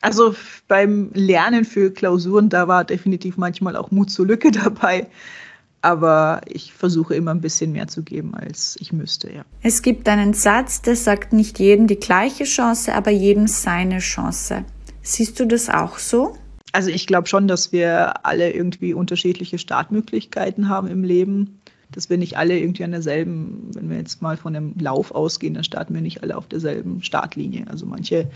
[0.00, 0.34] Also
[0.68, 5.06] beim Lernen für Klausuren, da war definitiv manchmal auch Mut zur Lücke dabei.
[5.80, 9.44] Aber ich versuche immer ein bisschen mehr zu geben, als ich müsste, ja.
[9.62, 14.64] Es gibt einen Satz, der sagt nicht jedem die gleiche Chance, aber jedem seine Chance.
[15.02, 16.38] Siehst du das auch so?
[16.74, 21.60] Also ich glaube schon, dass wir alle irgendwie unterschiedliche Startmöglichkeiten haben im Leben.
[21.92, 25.54] Dass wir nicht alle irgendwie an derselben, wenn wir jetzt mal von einem Lauf ausgehen,
[25.54, 27.66] dann starten wir nicht alle auf derselben Startlinie.
[27.68, 28.28] Also manche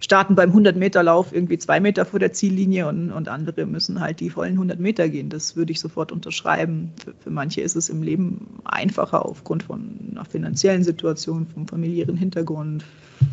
[0.00, 4.28] starten beim 100-Meter-Lauf irgendwie zwei Meter vor der Ziellinie und, und andere müssen halt die
[4.28, 5.30] vollen 100 Meter gehen.
[5.30, 6.92] Das würde ich sofort unterschreiben.
[7.02, 12.18] Für, für manche ist es im Leben einfacher aufgrund von einer finanziellen Situation, vom familiären
[12.18, 12.84] Hintergrund,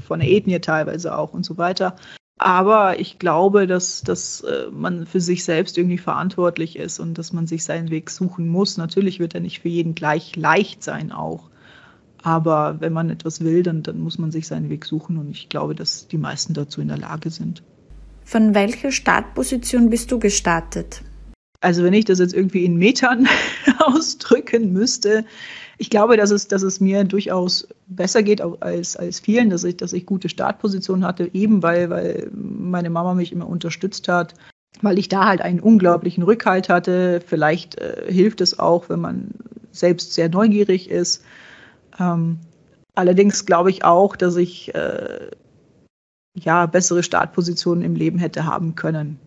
[0.07, 1.97] von der Ethnie teilweise auch und so weiter.
[2.39, 7.33] Aber ich glaube, dass, dass äh, man für sich selbst irgendwie verantwortlich ist und dass
[7.33, 8.77] man sich seinen Weg suchen muss.
[8.77, 11.49] Natürlich wird er nicht für jeden gleich leicht sein auch.
[12.23, 15.49] Aber wenn man etwas will, dann, dann muss man sich seinen Weg suchen und ich
[15.49, 17.61] glaube, dass die meisten dazu in der Lage sind.
[18.23, 21.01] Von welcher Startposition bist du gestartet?
[21.61, 23.27] Also wenn ich das jetzt irgendwie in Metern
[23.79, 25.25] ausdrücken müsste,
[25.77, 29.77] ich glaube, dass es, dass es mir durchaus besser geht als, als vielen, dass ich,
[29.77, 34.33] dass ich gute Startpositionen hatte, eben weil, weil meine Mama mich immer unterstützt hat,
[34.81, 37.21] weil ich da halt einen unglaublichen Rückhalt hatte.
[37.25, 39.29] Vielleicht äh, hilft es auch, wenn man
[39.71, 41.23] selbst sehr neugierig ist.
[41.97, 42.39] Ähm,
[42.95, 45.29] allerdings glaube ich auch, dass ich äh,
[46.35, 49.17] ja bessere Startpositionen im Leben hätte haben können.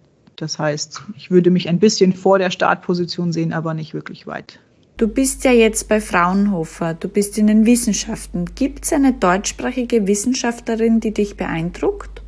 [0.43, 4.59] Das heißt, ich würde mich ein bisschen vor der Startposition sehen, aber nicht wirklich weit
[4.97, 8.47] Du bist ja jetzt bei Fraunhofer, du bist in den Wissenschaften.
[8.57, 12.23] Gibt es eine deutschsprachige Wissenschaftlerin, die dich beeindruckt?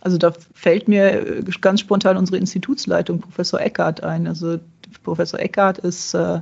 [0.00, 4.26] Also da fällt mir ganz spontan unsere Institutsleitung, Professor Eckert, ein.
[4.26, 4.58] Also
[5.04, 6.40] Professor Eckert ist äh,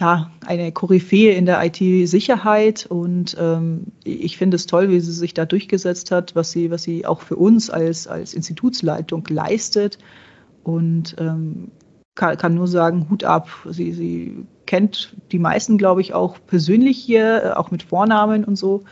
[0.00, 5.34] ja, eine Koryphäe in der IT-Sicherheit und ähm, ich finde es toll, wie sie sich
[5.34, 9.98] da durchgesetzt hat, was sie, was sie auch für uns als, als Institutsleitung leistet.
[10.64, 11.70] Und ähm,
[12.16, 13.48] kann, kann nur sagen, Hut ab.
[13.70, 18.56] Sie, sie kennt die meisten, glaube ich, auch persönlich hier, äh, auch mit Vornamen und
[18.56, 18.84] so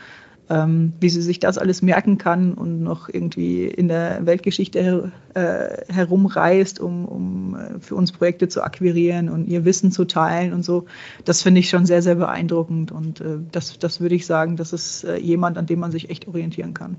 [0.53, 5.91] ähm, wie sie sich das alles merken kann und noch irgendwie in der Weltgeschichte äh,
[5.91, 10.63] herumreist, um, um äh, für uns Projekte zu akquirieren und ihr Wissen zu teilen und
[10.63, 10.85] so.
[11.25, 14.73] Das finde ich schon sehr, sehr beeindruckend und äh, das, das würde ich sagen, das
[14.73, 16.97] ist äh, jemand, an dem man sich echt orientieren kann.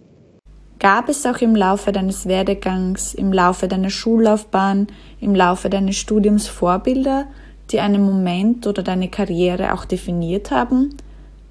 [0.81, 4.89] Gab es auch im Laufe deines Werdegangs, im Laufe deiner Schullaufbahn,
[5.21, 7.27] im Laufe deines Studiums Vorbilder,
[7.71, 10.97] die einen Moment oder deine Karriere auch definiert haben?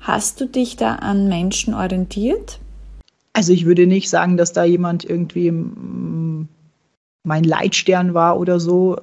[0.04, 2.60] Hast du dich da an Menschen orientiert?
[3.32, 5.50] Also ich würde nicht sagen, dass da jemand irgendwie
[7.24, 8.98] mein Leitstern war oder so.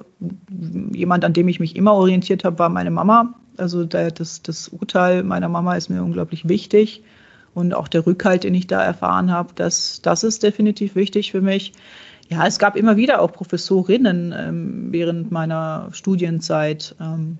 [0.93, 3.33] Jemand, an dem ich mich immer orientiert habe, war meine Mama.
[3.57, 7.03] Also das, das Urteil meiner Mama ist mir unglaublich wichtig.
[7.55, 11.41] Und auch der Rückhalt, den ich da erfahren habe, das, das ist definitiv wichtig für
[11.41, 11.73] mich.
[12.29, 17.39] Ja, es gab immer wieder auch Professorinnen ähm, während meiner Studienzeit, ähm,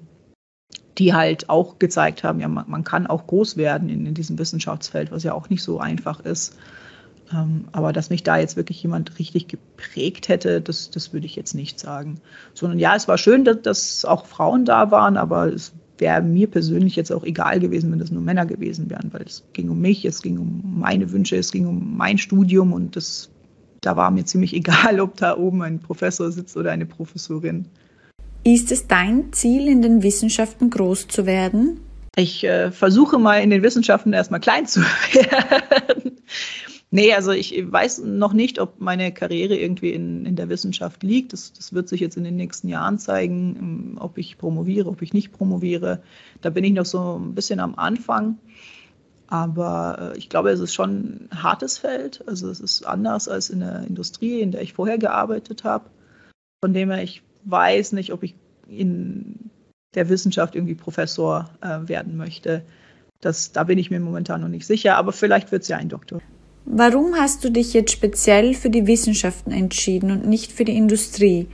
[0.97, 4.37] die halt auch gezeigt haben, ja, man, man kann auch groß werden in, in, diesem
[4.37, 6.57] Wissenschaftsfeld, was ja auch nicht so einfach ist.
[7.33, 11.35] Ähm, aber dass mich da jetzt wirklich jemand richtig geprägt hätte, das, das würde ich
[11.35, 12.19] jetzt nicht sagen.
[12.53, 16.47] Sondern ja, es war schön, dass, dass auch Frauen da waren, aber es wäre mir
[16.47, 19.79] persönlich jetzt auch egal gewesen, wenn das nur Männer gewesen wären, weil es ging um
[19.79, 23.29] mich, es ging um meine Wünsche, es ging um mein Studium und das,
[23.81, 27.67] da war mir ziemlich egal, ob da oben ein Professor sitzt oder eine Professorin.
[28.43, 31.79] Ist es dein Ziel, in den Wissenschaften groß zu werden?
[32.15, 34.81] Ich äh, versuche mal in den Wissenschaften erstmal klein zu
[35.13, 36.17] werden.
[36.89, 41.33] nee, also ich weiß noch nicht, ob meine Karriere irgendwie in, in der Wissenschaft liegt.
[41.33, 45.03] Das, das wird sich jetzt in den nächsten Jahren zeigen, ähm, ob ich promoviere, ob
[45.03, 46.01] ich nicht promoviere.
[46.41, 48.39] Da bin ich noch so ein bisschen am Anfang.
[49.27, 52.23] Aber äh, ich glaube, es ist schon ein hartes Feld.
[52.27, 55.85] Also es ist anders als in der Industrie, in der ich vorher gearbeitet habe.
[56.63, 58.35] Von dem her, ich weiß nicht, ob ich
[58.67, 59.51] in
[59.95, 62.63] der Wissenschaft irgendwie Professor äh, werden möchte.
[63.19, 65.89] Das, da bin ich mir momentan noch nicht sicher, aber vielleicht wird es ja ein
[65.89, 66.21] Doktor.
[66.65, 71.47] Warum hast du dich jetzt speziell für die Wissenschaften entschieden und nicht für die Industrie?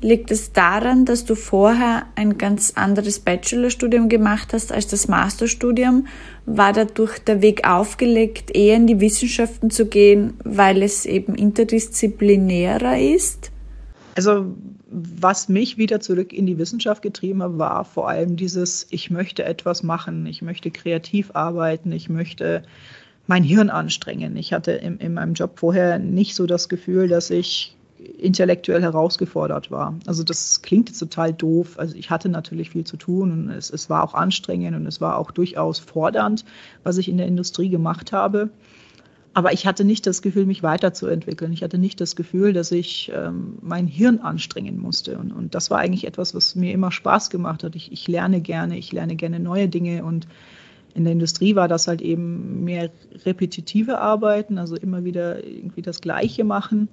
[0.00, 6.06] Liegt es daran, dass du vorher ein ganz anderes Bachelorstudium gemacht hast als das Masterstudium?
[6.46, 12.98] War dadurch der Weg aufgelegt, eher in die Wissenschaften zu gehen, weil es eben interdisziplinärer
[12.98, 13.50] ist?
[14.14, 14.54] Also
[15.20, 19.44] was mich wieder zurück in die Wissenschaft getrieben hat, war vor allem dieses, ich möchte
[19.44, 22.62] etwas machen, ich möchte kreativ arbeiten, ich möchte
[23.26, 24.36] mein Hirn anstrengen.
[24.36, 27.76] Ich hatte in, in meinem Job vorher nicht so das Gefühl, dass ich
[28.18, 29.94] intellektuell herausgefordert war.
[30.06, 31.78] Also das klingt jetzt total doof.
[31.78, 35.00] Also ich hatte natürlich viel zu tun und es, es war auch anstrengend und es
[35.00, 36.44] war auch durchaus fordernd,
[36.84, 38.50] was ich in der Industrie gemacht habe.
[39.34, 41.52] Aber ich hatte nicht das Gefühl, mich weiterzuentwickeln.
[41.52, 45.18] Ich hatte nicht das Gefühl, dass ich ähm, mein Hirn anstrengen musste.
[45.18, 47.76] Und, und das war eigentlich etwas, was mir immer Spaß gemacht hat.
[47.76, 50.04] Ich, ich lerne gerne, ich lerne gerne neue Dinge.
[50.04, 50.26] Und
[50.94, 52.90] in der Industrie war das halt eben mehr
[53.24, 56.88] repetitive Arbeiten, also immer wieder irgendwie das Gleiche machen.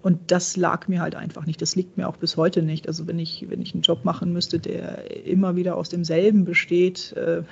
[0.00, 1.60] Und das lag mir halt einfach nicht.
[1.60, 2.86] Das liegt mir auch bis heute nicht.
[2.86, 7.12] Also wenn ich, wenn ich einen Job machen müsste, der immer wieder aus demselben besteht,
[7.14, 7.42] äh,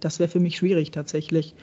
[0.00, 1.54] das wäre für mich schwierig tatsächlich.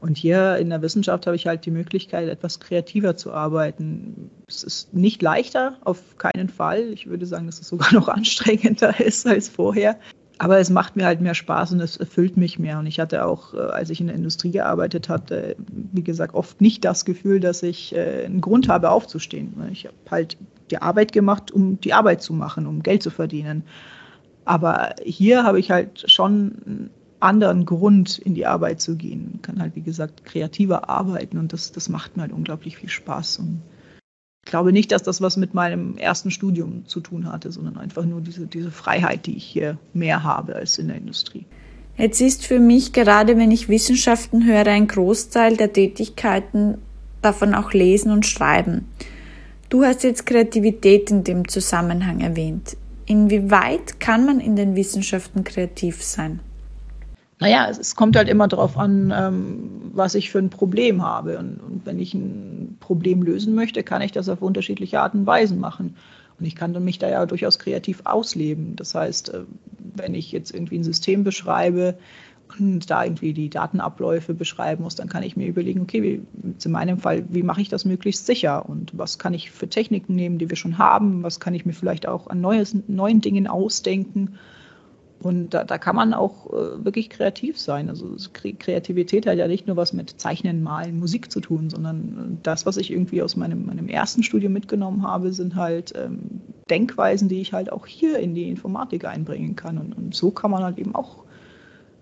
[0.00, 4.30] Und hier in der Wissenschaft habe ich halt die Möglichkeit, etwas kreativer zu arbeiten.
[4.48, 6.88] Es ist nicht leichter, auf keinen Fall.
[6.92, 9.98] Ich würde sagen, dass es sogar noch anstrengender ist als vorher.
[10.38, 12.78] Aber es macht mir halt mehr Spaß und es erfüllt mich mehr.
[12.78, 16.62] Und ich hatte auch, äh, als ich in der Industrie gearbeitet hatte, wie gesagt, oft
[16.62, 19.52] nicht das Gefühl, dass ich äh, einen Grund habe, aufzustehen.
[19.70, 20.38] Ich habe halt
[20.70, 23.64] die Arbeit gemacht, um die Arbeit zu machen, um Geld zu verdienen.
[24.46, 26.88] Aber hier habe ich halt schon
[27.20, 29.28] anderen Grund, in die Arbeit zu gehen.
[29.32, 32.88] Man kann halt, wie gesagt, kreativer arbeiten und das, das macht mir halt unglaublich viel
[32.88, 33.38] Spaß.
[33.38, 33.62] Und
[34.44, 38.04] ich glaube nicht, dass das was mit meinem ersten Studium zu tun hatte, sondern einfach
[38.04, 41.46] nur diese, diese Freiheit, die ich hier mehr habe als in der Industrie.
[41.96, 46.78] Jetzt ist für mich, gerade wenn ich Wissenschaften höre, ein Großteil der Tätigkeiten
[47.20, 48.86] davon auch lesen und schreiben.
[49.68, 52.76] Du hast jetzt Kreativität in dem Zusammenhang erwähnt.
[53.06, 56.40] Inwieweit kann man in den Wissenschaften kreativ sein?
[57.40, 61.38] Naja, es, es kommt halt immer darauf an, ähm, was ich für ein Problem habe.
[61.38, 65.26] Und, und, wenn ich ein Problem lösen möchte, kann ich das auf unterschiedliche Arten und
[65.26, 65.96] Weisen machen.
[66.38, 68.76] Und ich kann mich da ja durchaus kreativ ausleben.
[68.76, 69.40] Das heißt, äh,
[69.96, 71.96] wenn ich jetzt irgendwie ein System beschreibe
[72.58, 76.22] und da irgendwie die Datenabläufe beschreiben muss, dann kann ich mir überlegen, okay, wie,
[76.62, 80.14] in meinem Fall, wie mache ich das möglichst sicher und was kann ich für Techniken
[80.14, 83.46] nehmen, die wir schon haben, was kann ich mir vielleicht auch an neues, neuen Dingen
[83.46, 84.34] ausdenken.
[85.22, 87.90] Und da, da kann man auch äh, wirklich kreativ sein.
[87.90, 92.64] Also Kreativität hat ja nicht nur was mit Zeichnen, Malen, Musik zu tun, sondern das,
[92.64, 97.42] was ich irgendwie aus meinem, meinem ersten Studium mitgenommen habe, sind halt ähm, Denkweisen, die
[97.42, 99.76] ich halt auch hier in die Informatik einbringen kann.
[99.76, 101.24] Und, und so kann man halt eben auch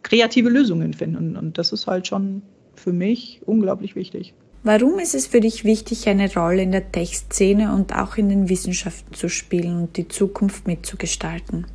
[0.04, 1.16] kreative Lösungen finden.
[1.16, 2.42] Und, und das ist halt schon
[2.74, 4.32] für mich unglaublich wichtig.
[4.62, 8.48] Warum ist es für dich wichtig, eine Rolle in der Tech-Szene und auch in den
[8.48, 11.66] Wissenschaften zu spielen und die Zukunft mitzugestalten?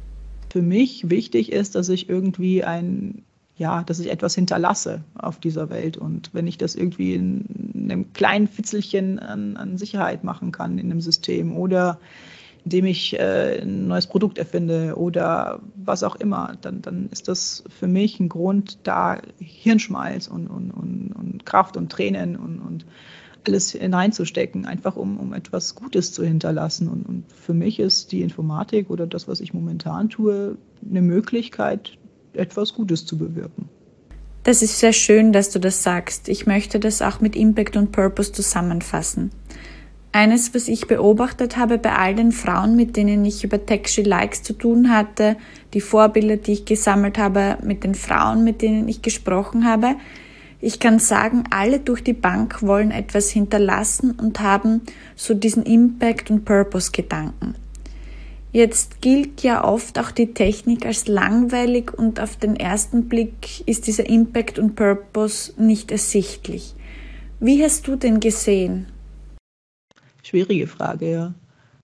[0.53, 3.23] Für mich wichtig ist, dass ich irgendwie ein,
[3.57, 5.97] ja, dass ich etwas hinterlasse auf dieser Welt.
[5.97, 10.91] Und wenn ich das irgendwie in einem kleinen Fitzelchen an, an Sicherheit machen kann in
[10.91, 11.99] einem System oder
[12.65, 17.63] indem ich äh, ein neues Produkt erfinde oder was auch immer, dann, dann ist das
[17.67, 22.85] für mich ein Grund, da Hirnschmalz und, und, und, und Kraft und Tränen und, und
[23.47, 26.87] alles hineinzustecken, einfach um, um etwas Gutes zu hinterlassen.
[26.87, 31.97] Und, und für mich ist die Informatik oder das, was ich momentan tue, eine Möglichkeit,
[32.33, 33.69] etwas Gutes zu bewirken.
[34.43, 36.27] Das ist sehr schön, dass du das sagst.
[36.27, 39.31] Ich möchte das auch mit Impact und Purpose zusammenfassen.
[40.11, 44.43] Eines, was ich beobachtet habe bei all den Frauen, mit denen ich über Texture Likes
[44.43, 45.37] zu tun hatte,
[45.73, 49.95] die Vorbilder, die ich gesammelt habe, mit den Frauen, mit denen ich gesprochen habe,
[50.63, 54.79] ich kann sagen, alle durch die Bank wollen etwas hinterlassen und haben
[55.13, 57.55] so diesen Impact- und Purpose-Gedanken.
[58.53, 63.87] Jetzt gilt ja oft auch die Technik als langweilig und auf den ersten Blick ist
[63.87, 66.75] dieser Impact und Purpose nicht ersichtlich.
[67.41, 68.85] Wie hast du den gesehen?
[70.21, 71.33] Schwierige Frage, ja.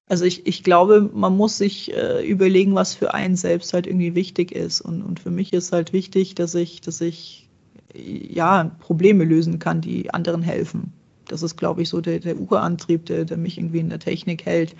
[0.08, 4.16] Also ich, ich glaube, man muss sich äh, überlegen, was für einen selbst halt irgendwie
[4.16, 4.80] wichtig ist.
[4.80, 7.49] Und, und für mich ist halt wichtig, dass ich, dass ich
[7.94, 10.94] ja Probleme lösen kann, die anderen helfen.
[11.28, 14.46] Das ist, glaube ich, so der, der Urantrieb, der, der mich irgendwie in der Technik
[14.46, 14.76] hält.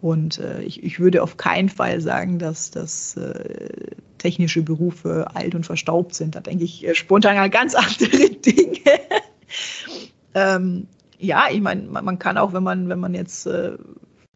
[0.00, 5.54] Und äh, ich, ich würde auf keinen Fall sagen, dass, dass äh, technische Berufe alt
[5.54, 6.34] und verstaubt sind.
[6.34, 8.80] Da denke ich äh, spontan an ganz andere Dinge.
[10.34, 10.88] ähm,
[11.18, 13.76] ja, ich meine, man kann auch, wenn man, wenn man jetzt äh,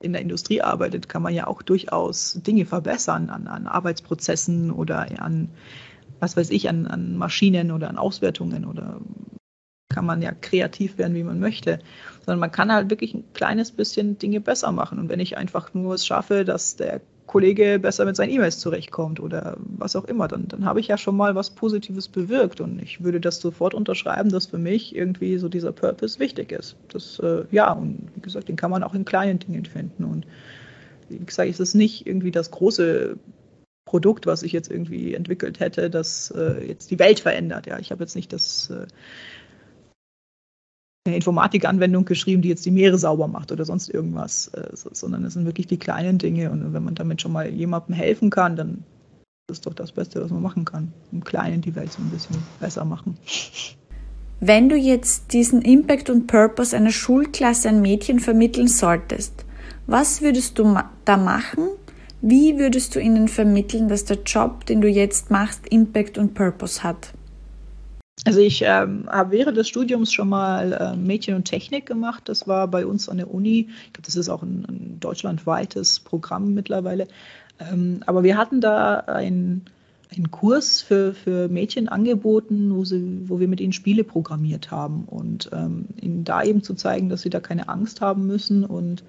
[0.00, 5.06] in der Industrie arbeitet, kann man ja auch durchaus Dinge verbessern an, an Arbeitsprozessen oder
[5.20, 5.48] an,
[6.20, 9.00] was weiß ich, an, an Maschinen oder an Auswertungen oder
[9.88, 11.78] kann man ja kreativ werden, wie man möchte.
[12.24, 14.98] Sondern man kann halt wirklich ein kleines bisschen Dinge besser machen.
[14.98, 19.20] Und wenn ich einfach nur es schaffe, dass der Kollege besser mit seinen E-Mails zurechtkommt
[19.20, 22.80] oder was auch immer, dann, dann habe ich ja schon mal was Positives bewirkt und
[22.80, 26.76] ich würde das sofort unterschreiben, dass für mich irgendwie so dieser Purpose wichtig ist.
[26.88, 30.26] Das, äh, ja, und wie gesagt, den kann man auch in kleinen Dingen finden und
[31.08, 33.16] wie gesagt, es ist nicht irgendwie das große
[33.86, 37.66] Produkt, was ich jetzt irgendwie entwickelt hätte, das äh, jetzt die Welt verändert.
[37.66, 38.86] Ja, ich habe jetzt nicht das äh,
[41.06, 45.34] eine Informatikanwendung geschrieben, die jetzt die Meere sauber macht oder sonst irgendwas, äh, sondern es
[45.34, 46.50] sind wirklich die kleinen Dinge.
[46.50, 48.84] Und wenn man damit schon mal jemandem helfen kann, dann
[49.48, 50.92] ist das doch das Beste, was man machen kann.
[51.12, 53.16] Im Kleinen die Welt so ein bisschen besser machen.
[54.40, 59.44] Wenn du jetzt diesen Impact und Purpose einer Schulklasse an Mädchen vermitteln solltest,
[59.86, 61.68] was würdest du da machen?
[62.22, 66.82] Wie würdest du ihnen vermitteln, dass der Job, den du jetzt machst, Impact und Purpose
[66.82, 67.12] hat?
[68.24, 72.22] Also ich ähm, habe während des Studiums schon mal äh, Mädchen und Technik gemacht.
[72.26, 73.68] Das war bei uns an der Uni.
[73.86, 77.06] Ich glaube, das ist auch ein, ein deutschlandweites Programm mittlerweile.
[77.60, 79.64] Ähm, aber wir hatten da einen
[80.30, 85.50] Kurs für, für Mädchen angeboten, wo, sie, wo wir mit ihnen Spiele programmiert haben und
[85.52, 89.04] ähm, ihnen da eben zu zeigen, dass sie da keine Angst haben müssen und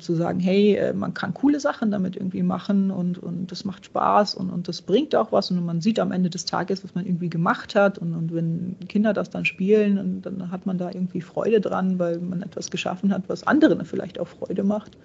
[0.00, 3.84] zu sagen, hey, äh, man kann coole Sachen damit irgendwie machen und, und das macht
[3.86, 6.94] Spaß und, und das bringt auch was und man sieht am Ende des Tages, was
[6.94, 10.78] man irgendwie gemacht hat und, und wenn Kinder das dann spielen, und dann hat man
[10.78, 14.98] da irgendwie Freude dran, weil man etwas geschaffen hat, was anderen vielleicht auch Freude macht.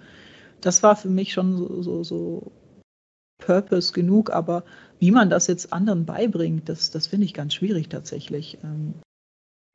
[0.60, 2.52] Das war für mich schon so, so, so
[3.38, 4.64] Purpose genug, aber
[4.98, 8.58] wie man das jetzt anderen beibringt, das, das finde ich ganz schwierig tatsächlich.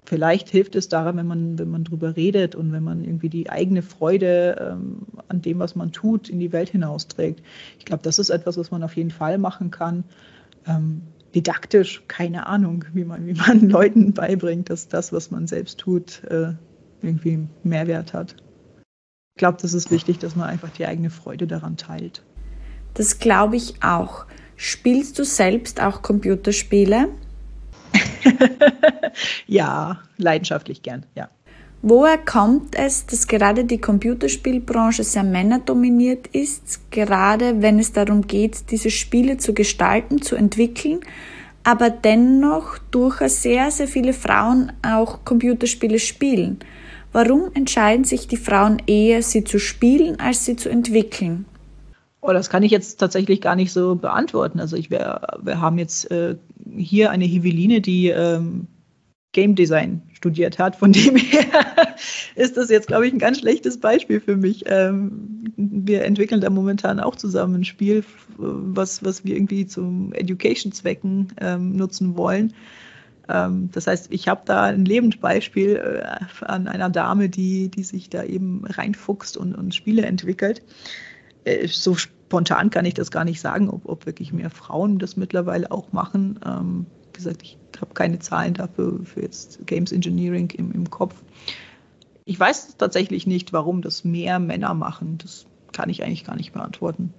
[0.06, 3.50] Vielleicht hilft es daran, wenn man, wenn man drüber redet und wenn man irgendwie die
[3.50, 7.42] eigene Freude ähm, an dem, was man tut, in die Welt hinausträgt.
[7.80, 10.04] Ich glaube, das ist etwas, was man auf jeden Fall machen kann.
[10.68, 11.02] Ähm,
[11.34, 16.24] didaktisch, keine Ahnung, wie man, wie man Leuten beibringt, dass das, was man selbst tut,
[16.26, 16.54] äh,
[17.02, 18.36] irgendwie Mehrwert hat.
[19.36, 22.24] Ich glaube, das ist wichtig, dass man einfach die eigene Freude daran teilt.
[22.94, 24.26] Das glaube ich auch.
[24.56, 27.10] Spielst du selbst auch Computerspiele?
[29.48, 31.30] ja, leidenschaftlich gern, ja.
[31.88, 38.72] Woher kommt es, dass gerade die Computerspielbranche sehr männerdominiert ist, gerade wenn es darum geht,
[38.72, 41.02] diese Spiele zu gestalten, zu entwickeln,
[41.64, 46.58] aber dennoch durchaus sehr, sehr viele Frauen auch Computerspiele spielen.
[47.12, 51.46] Warum entscheiden sich die Frauen eher, sie zu spielen, als sie zu entwickeln?
[52.20, 54.60] Oh, das kann ich jetzt tatsächlich gar nicht so beantworten.
[54.60, 56.36] Also ich, wir, wir haben jetzt äh,
[56.76, 58.68] hier eine Hiveline, die ähm,
[59.36, 60.78] Game Design studiert hat.
[60.78, 61.46] Von dem her
[62.36, 64.64] ist das jetzt, glaube ich, ein ganz schlechtes Beispiel für mich.
[64.66, 68.06] Ähm, wir entwickeln da momentan auch zusammen ein Spiel,
[68.38, 72.54] was, was wir irgendwie zum Education-Zwecken ähm, nutzen wollen.
[73.28, 78.10] Ähm, das heißt, ich habe da ein Lebensbeispiel äh, an einer Dame, die, die sich
[78.10, 80.64] da eben reinfuchst und, und Spiele entwickelt.
[81.44, 85.18] Äh, so spontan kann ich das gar nicht sagen, ob, ob wirklich mehr Frauen das
[85.18, 86.40] mittlerweile auch machen.
[87.16, 91.16] Gesagt, ich habe keine Zahlen dafür für jetzt Games Engineering im, im Kopf.
[92.26, 95.18] Ich weiß tatsächlich nicht, warum das mehr Männer machen.
[95.22, 97.14] Das kann ich eigentlich gar nicht beantworten.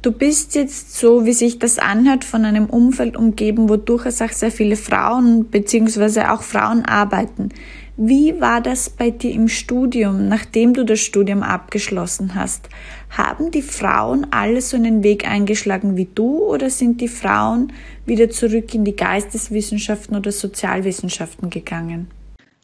[0.00, 4.30] Du bist jetzt so, wie sich das anhört, von einem Umfeld umgeben, wo durchaus auch
[4.30, 6.26] sehr viele Frauen bzw.
[6.26, 7.48] auch Frauen arbeiten.
[8.00, 12.68] Wie war das bei dir im Studium, nachdem du das Studium abgeschlossen hast?
[13.10, 17.72] Haben die Frauen alle so einen Weg eingeschlagen wie du oder sind die Frauen
[18.06, 22.06] wieder zurück in die Geisteswissenschaften oder Sozialwissenschaften gegangen?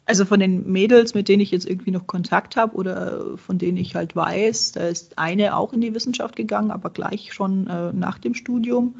[0.05, 3.75] Also von den Mädels, mit denen ich jetzt irgendwie noch Kontakt habe oder von denen
[3.75, 7.91] ich halt weiß, da ist eine auch in die Wissenschaft gegangen, aber gleich schon äh,
[7.91, 8.95] nach dem Studium.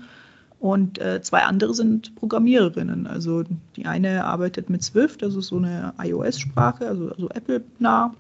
[0.66, 3.06] Und äh, zwei andere sind Programmiererinnen.
[3.06, 3.44] Also
[3.76, 8.16] die eine arbeitet mit Swift, also so eine iOS-Sprache, also, also Apple-nah.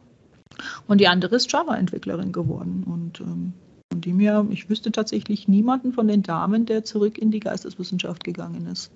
[0.86, 2.84] Und die andere ist Java-Entwicklerin geworden.
[2.86, 3.54] Und ähm,
[3.92, 8.24] von dem her, ich wüsste tatsächlich niemanden von den Damen, der zurück in die Geisteswissenschaft
[8.24, 8.92] gegangen ist.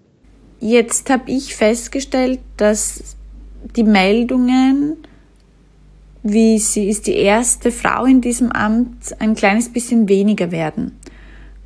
[0.60, 3.18] Jetzt habe ich festgestellt, dass
[3.76, 4.98] die Meldungen,
[6.22, 10.92] wie sie ist die erste Frau in diesem Amt, ein kleines bisschen weniger werden.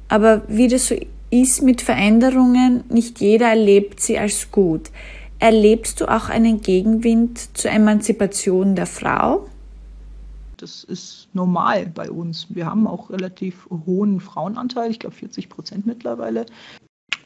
[0.08, 0.96] Aber wie das so
[1.42, 4.92] ist mit Veränderungen, nicht jeder erlebt sie als gut.
[5.40, 9.50] Erlebst du auch einen Gegenwind zur Emanzipation der Frau?
[10.58, 12.48] Das ist normal bei uns.
[12.50, 16.46] Wir haben auch relativ hohen Frauenanteil, ich glaube 40 Prozent mittlerweile.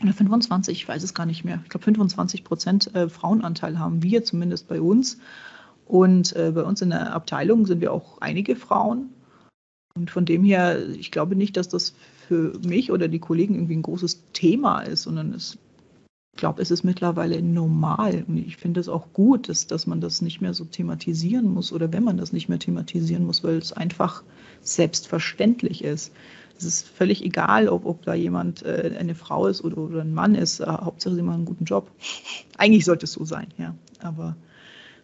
[0.01, 1.59] Oder 25, ich weiß es gar nicht mehr.
[1.63, 5.17] Ich glaube 25 Prozent äh, Frauenanteil haben wir zumindest bei uns.
[5.85, 9.09] Und äh, bei uns in der Abteilung sind wir auch einige Frauen.
[9.97, 11.95] Und von dem her, ich glaube nicht, dass das
[12.27, 15.57] für mich oder die Kollegen irgendwie ein großes Thema ist, sondern es,
[16.33, 18.23] ich glaube, es ist mittlerweile normal.
[18.27, 21.73] Und ich finde es auch gut, dass, dass man das nicht mehr so thematisieren muss
[21.73, 24.23] oder wenn man das nicht mehr thematisieren muss, weil es einfach
[24.61, 26.13] selbstverständlich ist.
[26.57, 30.13] Es ist völlig egal, ob, ob da jemand äh, eine Frau ist oder, oder ein
[30.13, 30.59] Mann ist.
[30.59, 31.91] Äh, Hauptsache, sie machen einen guten Job.
[32.57, 33.75] Eigentlich sollte es so sein, ja.
[33.99, 34.35] Aber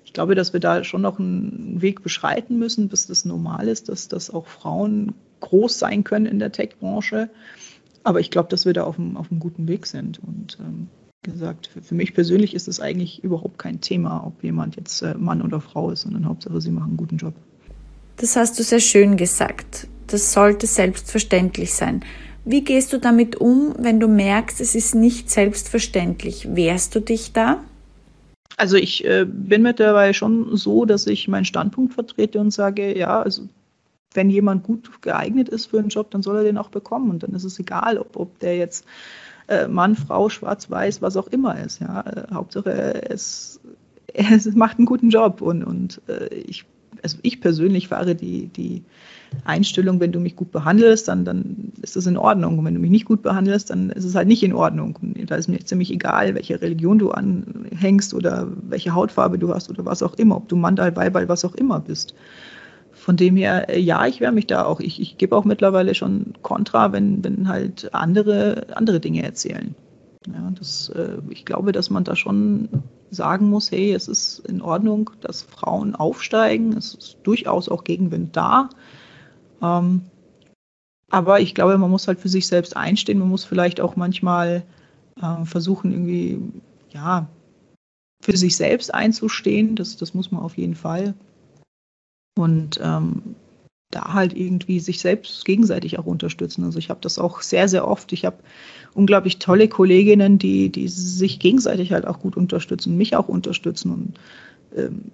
[0.05, 3.89] ich glaube, dass wir da schon noch einen Weg beschreiten müssen, bis das normal ist,
[3.89, 7.29] dass, dass auch Frauen groß sein können in der Tech-Branche.
[8.03, 10.19] Aber ich glaube, dass wir da auf einem, auf einem guten Weg sind.
[10.19, 10.87] Und ähm,
[11.23, 15.15] gesagt, für, für, mich persönlich ist es eigentlich überhaupt kein Thema, ob jemand jetzt äh,
[15.15, 17.33] Mann oder Frau ist, sondern Hauptsache, sie machen einen guten Job.
[18.17, 19.87] Das hast du sehr schön gesagt.
[20.07, 22.03] Das sollte selbstverständlich sein.
[22.45, 26.55] Wie gehst du damit um, wenn du merkst, es ist nicht selbstverständlich?
[26.55, 27.63] Wehrst du dich da?
[28.57, 33.21] Also ich äh, bin mittlerweile schon so, dass ich meinen Standpunkt vertrete und sage, ja,
[33.21, 33.47] also
[34.13, 37.09] wenn jemand gut geeignet ist für einen Job, dann soll er den auch bekommen.
[37.09, 38.85] Und dann ist es egal, ob, ob der jetzt
[39.47, 41.81] äh, Mann, Frau, schwarz, weiß, was auch immer ist.
[41.81, 42.01] Ja?
[42.01, 43.59] Äh, Hauptsache, es,
[44.13, 45.41] es macht einen guten Job.
[45.41, 46.65] Und, und äh, ich,
[47.01, 48.83] also ich persönlich fahre die, die
[49.45, 52.59] Einstellung, wenn du mich gut behandelst, dann, dann ist das in Ordnung.
[52.59, 54.97] Und wenn du mich nicht gut behandelst, dann ist es halt nicht in Ordnung.
[55.01, 59.69] Und da ist mir ziemlich egal, welche Religion du anhängst oder welche Hautfarbe du hast
[59.69, 62.15] oder was auch immer, ob du Mandal, Weibal, was auch immer bist.
[62.91, 64.79] Von dem her, äh, ja, ich wehre mich da auch.
[64.79, 69.75] Ich, ich gebe auch mittlerweile schon Kontra, wenn, wenn halt andere, andere Dinge erzählen.
[70.27, 72.69] Ja, das, äh, ich glaube, dass man da schon
[73.11, 76.77] sagen muss, hey, es ist in Ordnung, dass Frauen aufsteigen.
[76.77, 78.69] Es ist durchaus auch Gegenwind da.
[79.63, 80.01] Ähm,
[81.09, 83.19] aber ich glaube, man muss halt für sich selbst einstehen.
[83.19, 84.63] Man muss vielleicht auch manchmal
[85.21, 86.39] äh, versuchen, irgendwie,
[86.91, 87.27] ja,
[88.21, 89.75] für sich selbst einzustehen.
[89.75, 91.13] Das, das muss man auf jeden Fall.
[92.37, 93.35] Und ähm,
[93.91, 96.63] da halt irgendwie sich selbst gegenseitig auch unterstützen.
[96.63, 98.11] Also ich habe das auch sehr, sehr oft.
[98.11, 98.37] Ich habe
[98.95, 103.91] unglaublich tolle Kolleginnen, die, die sich gegenseitig halt auch gut unterstützen, mich auch unterstützen.
[103.91, 104.19] Und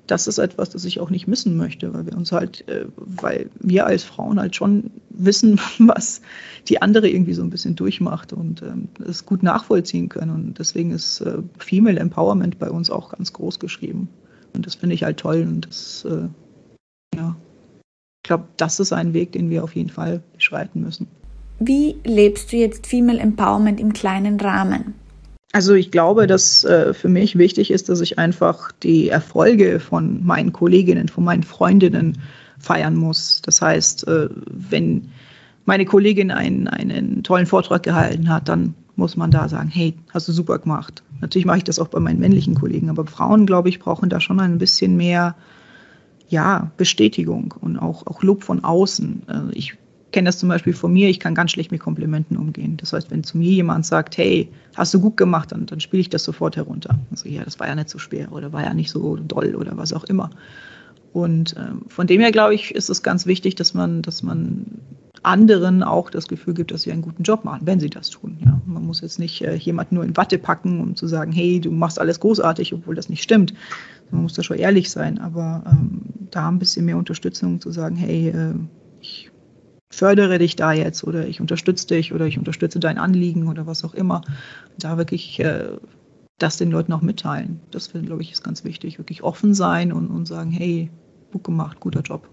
[0.07, 3.49] das ist etwas, das ich auch nicht missen möchte, weil wir uns halt, äh, weil
[3.59, 6.21] wir als Frauen halt schon wissen, was
[6.67, 10.31] die andere irgendwie so ein bisschen durchmacht und ähm, es gut nachvollziehen können.
[10.31, 14.07] Und deswegen ist äh, Female Empowerment bei uns auch ganz groß geschrieben.
[14.53, 16.27] Und das finde ich halt toll und das äh,
[17.15, 17.35] ja,
[18.23, 21.07] ich glaube, das ist ein Weg, den wir auf jeden Fall beschreiten müssen.
[21.59, 24.93] Wie lebst du jetzt Female Empowerment im kleinen Rahmen?
[25.51, 30.23] Also ich glaube, dass äh, für mich wichtig ist, dass ich einfach die Erfolge von
[30.23, 32.19] meinen Kolleginnen, von meinen Freundinnen
[32.59, 33.41] feiern muss.
[33.43, 35.09] Das heißt, äh, wenn
[35.65, 40.27] meine Kollegin einen, einen tollen Vortrag gehalten hat, dann muss man da sagen, hey, hast
[40.27, 41.01] du super gemacht.
[41.21, 44.19] Natürlich mache ich das auch bei meinen männlichen Kollegen, aber Frauen, glaube ich, brauchen da
[44.19, 45.35] schon ein bisschen mehr
[46.27, 49.23] ja, Bestätigung und auch, auch Lob von außen.
[49.27, 49.77] Äh, ich
[50.11, 52.77] kenne das zum Beispiel von mir, ich kann ganz schlecht mit Komplimenten umgehen.
[52.77, 56.01] Das heißt, wenn zu mir jemand sagt, hey, hast du gut gemacht, dann, dann spiele
[56.01, 56.97] ich das sofort herunter.
[57.11, 59.77] Also ja, das war ja nicht so schwer oder war ja nicht so doll oder
[59.77, 60.29] was auch immer.
[61.13, 64.65] Und ähm, von dem her, glaube ich, ist es ganz wichtig, dass man, dass man
[65.23, 68.37] anderen auch das Gefühl gibt, dass sie einen guten Job machen, wenn sie das tun.
[68.45, 68.61] Ja.
[68.65, 71.71] Man muss jetzt nicht äh, jemanden nur in Watte packen, um zu sagen, hey, du
[71.71, 73.53] machst alles großartig, obwohl das nicht stimmt.
[74.11, 76.01] Man muss da schon ehrlich sein, aber ähm,
[76.31, 78.53] da ein bisschen mehr Unterstützung zu sagen, hey, äh,
[79.01, 79.29] ich
[79.91, 83.83] fördere dich da jetzt oder ich unterstütze dich oder ich unterstütze dein Anliegen oder was
[83.83, 84.21] auch immer.
[84.77, 85.77] Da wirklich äh,
[86.37, 87.59] das den Leuten auch mitteilen.
[87.71, 88.97] Das, glaube ich, ist ganz wichtig.
[88.97, 90.89] Wirklich offen sein und, und sagen, hey,
[91.31, 92.27] gut gemacht, guter Job.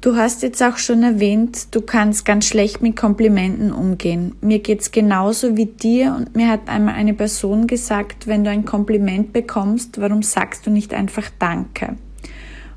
[0.00, 4.36] Du hast jetzt auch schon erwähnt, du kannst ganz schlecht mit Komplimenten umgehen.
[4.40, 8.64] Mir geht's genauso wie dir und mir hat einmal eine Person gesagt, wenn du ein
[8.64, 11.96] Kompliment bekommst, warum sagst du nicht einfach Danke?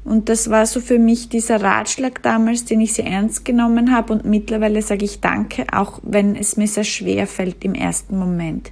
[0.03, 4.13] Und das war so für mich dieser Ratschlag damals, den ich sehr ernst genommen habe
[4.13, 8.71] und mittlerweile sage ich Danke, auch wenn es mir sehr schwer fällt im ersten Moment.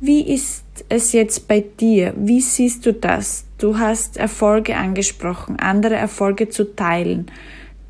[0.00, 2.12] Wie ist es jetzt bei dir?
[2.16, 3.44] Wie siehst du das?
[3.58, 7.26] Du hast Erfolge angesprochen, andere Erfolge zu teilen.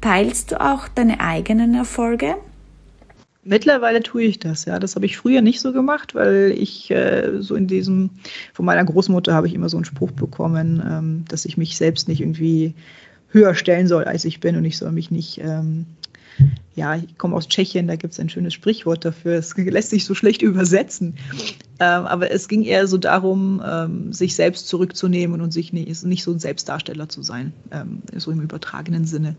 [0.02, 2.34] Teilst du auch deine eigenen Erfolge?
[3.44, 4.78] Mittlerweile tue ich das, ja.
[4.78, 8.10] Das habe ich früher nicht so gemacht, weil ich äh, so in diesem,
[8.52, 12.08] von meiner Großmutter habe ich immer so einen Spruch bekommen, ähm, dass ich mich selbst
[12.08, 12.74] nicht irgendwie
[13.28, 15.86] höher stellen soll, als ich bin und ich soll mich nicht ähm,
[16.74, 19.34] ja, ich komme aus Tschechien, da gibt es ein schönes Sprichwort dafür.
[19.34, 21.14] Es lässt sich so schlecht übersetzen.
[21.80, 26.22] Ähm, aber es ging eher so darum, ähm, sich selbst zurückzunehmen und sich nicht, nicht
[26.22, 29.36] so ein Selbstdarsteller zu sein, ähm, so im übertragenen Sinne.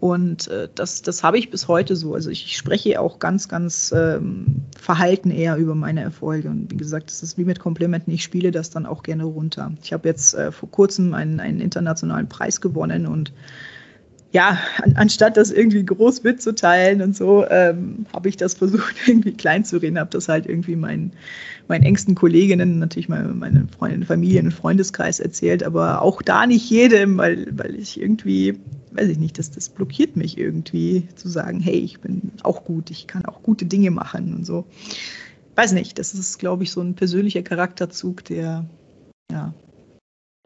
[0.00, 2.14] Und äh, das, das habe ich bis heute so.
[2.14, 6.48] Also ich spreche auch ganz, ganz ähm, verhalten eher über meine Erfolge.
[6.48, 9.72] Und wie gesagt, das ist wie mit Komplimenten, ich spiele das dann auch gerne runter.
[9.82, 13.32] Ich habe jetzt äh, vor kurzem einen, einen internationalen Preis gewonnen und
[14.32, 19.32] ja, an, anstatt das irgendwie groß mitzuteilen und so, ähm, habe ich das versucht, irgendwie
[19.32, 21.12] klein zu reden, habe das halt irgendwie meinen,
[21.66, 26.70] meinen engsten Kolleginnen, natürlich meine, meine Freundin, Familien und Freundeskreis erzählt, aber auch da nicht
[26.70, 28.58] jedem, weil, weil ich irgendwie,
[28.92, 32.90] weiß ich nicht, das, das blockiert mich irgendwie zu sagen, hey, ich bin auch gut,
[32.90, 34.64] ich kann auch gute Dinge machen und so.
[35.56, 38.64] Weiß nicht, das ist, glaube ich, so ein persönlicher Charakterzug, der,
[39.32, 39.52] ja,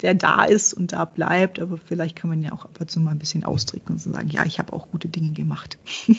[0.00, 1.60] der da ist und da bleibt.
[1.60, 4.28] Aber vielleicht kann man ja auch ab und zu mal ein bisschen ausdrücken und sagen,
[4.28, 5.78] ja, ich habe auch gute Dinge gemacht.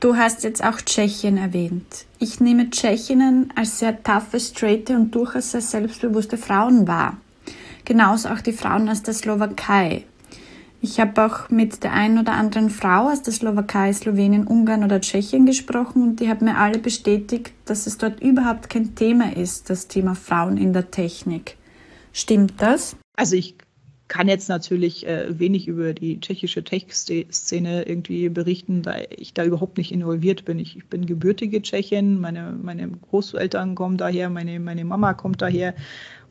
[0.00, 2.04] Du hast jetzt auch Tschechien erwähnt.
[2.18, 7.16] Ich nehme Tschechinnen als sehr taffe, straighte und durchaus sehr selbstbewusste Frauen wahr.
[7.86, 10.04] Genauso auch die Frauen aus der Slowakei.
[10.82, 15.00] Ich habe auch mit der einen oder anderen Frau aus der Slowakei, Slowenien, Ungarn oder
[15.00, 19.70] Tschechien gesprochen und die haben mir alle bestätigt, dass es dort überhaupt kein Thema ist,
[19.70, 21.56] das Thema Frauen in der Technik.
[22.12, 22.96] Stimmt das?
[23.16, 23.56] Also ich
[24.08, 29.78] kann jetzt natürlich äh, wenig über die tschechische Tech-Szene irgendwie berichten, da ich da überhaupt
[29.78, 30.58] nicht involviert bin.
[30.58, 35.74] Ich, ich, bin gebürtige Tschechin, meine, meine Großeltern kommen daher, meine, meine Mama kommt daher.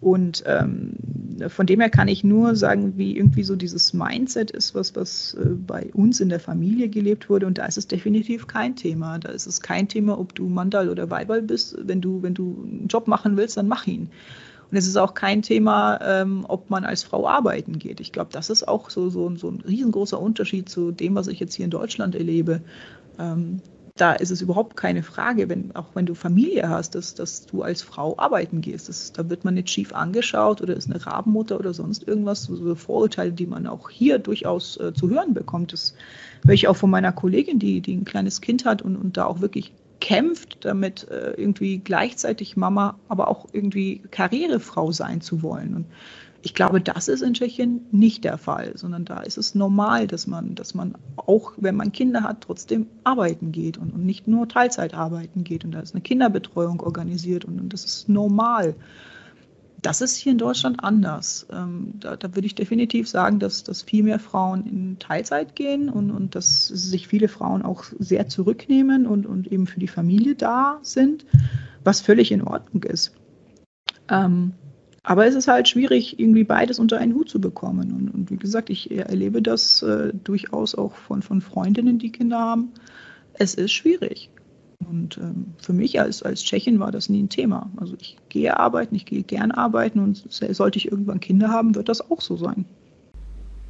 [0.01, 0.91] Und ähm,
[1.47, 5.33] von dem her kann ich nur sagen, wie irgendwie so dieses Mindset ist, was, was
[5.35, 7.47] äh, bei uns in der Familie gelebt wurde.
[7.47, 9.17] Und da ist es definitiv kein Thema.
[9.17, 11.75] Da ist es kein Thema, ob du Mandal oder Weibal bist.
[11.79, 14.09] Wenn du, wenn du einen Job machen willst, dann mach ihn.
[14.73, 17.99] Und es ist auch kein Thema, ähm, ob man als Frau arbeiten geht.
[17.99, 21.39] Ich glaube, das ist auch so, so, so ein riesengroßer Unterschied zu dem, was ich
[21.39, 22.59] jetzt hier in Deutschland erlebe.
[23.19, 23.61] Ähm,
[23.97, 27.61] da ist es überhaupt keine Frage, wenn, auch wenn du Familie hast, dass, dass du
[27.61, 28.89] als Frau arbeiten gehst.
[28.89, 32.45] Das, da wird man nicht schief angeschaut oder ist eine Rabenmutter oder sonst irgendwas.
[32.45, 35.71] So, so Vorurteile, die man auch hier durchaus äh, zu hören bekommt.
[35.73, 35.93] Das
[36.43, 39.25] höre ich auch von meiner Kollegin, die, die ein kleines Kind hat und, und da
[39.25, 39.71] auch wirklich
[40.03, 45.75] kämpft, damit äh, irgendwie gleichzeitig Mama, aber auch irgendwie Karrierefrau sein zu wollen.
[45.75, 45.85] Und
[46.41, 50.27] ich glaube, das ist in Tschechien nicht der Fall, sondern da ist es normal, dass
[50.27, 54.49] man, dass man auch, wenn man Kinder hat, trotzdem arbeiten geht und, und nicht nur
[54.49, 55.63] Teilzeit arbeiten geht.
[55.63, 58.75] Und da ist eine Kinderbetreuung organisiert und, und das ist normal.
[59.83, 61.45] Das ist hier in Deutschland anders.
[61.51, 65.89] Ähm, da, da, würde ich definitiv sagen, dass, dass viel mehr Frauen in Teilzeit gehen
[65.89, 70.35] und, und dass sich viele Frauen auch sehr zurücknehmen und, und eben für die Familie
[70.35, 71.25] da sind,
[71.83, 73.13] was völlig in Ordnung ist.
[74.09, 74.53] Ähm,
[75.03, 77.91] aber es ist halt schwierig, irgendwie beides unter einen Hut zu bekommen.
[77.91, 82.39] Und, und wie gesagt, ich erlebe das äh, durchaus auch von, von Freundinnen, die Kinder
[82.39, 82.71] haben.
[83.33, 84.29] Es ist schwierig
[84.89, 87.71] Und ähm, für mich als, als Tschechin war das nie ein Thema.
[87.77, 91.89] Also ich gehe arbeiten, ich gehe gern arbeiten und sollte ich irgendwann Kinder haben, wird
[91.89, 92.65] das auch so sein.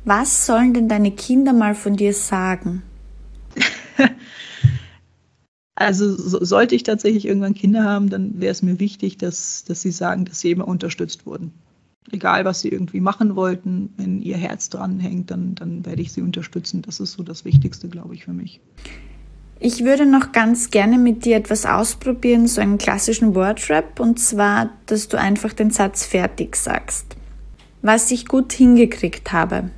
[0.05, 2.83] Was sollen denn deine Kinder mal von dir sagen?
[5.75, 9.81] also so, sollte ich tatsächlich irgendwann Kinder haben, dann wäre es mir wichtig, dass, dass
[9.81, 11.53] sie sagen, dass sie immer unterstützt wurden.
[12.11, 16.11] Egal, was sie irgendwie machen wollten, wenn ihr Herz dran hängt, dann, dann werde ich
[16.11, 16.81] sie unterstützen.
[16.81, 18.59] Das ist so das Wichtigste, glaube ich, für mich.
[19.65, 24.71] Ich würde noch ganz gerne mit dir etwas ausprobieren, so einen klassischen Wordrap, und zwar,
[24.87, 27.15] dass du einfach den Satz fertig sagst.
[27.81, 29.69] Was ich gut hingekriegt habe.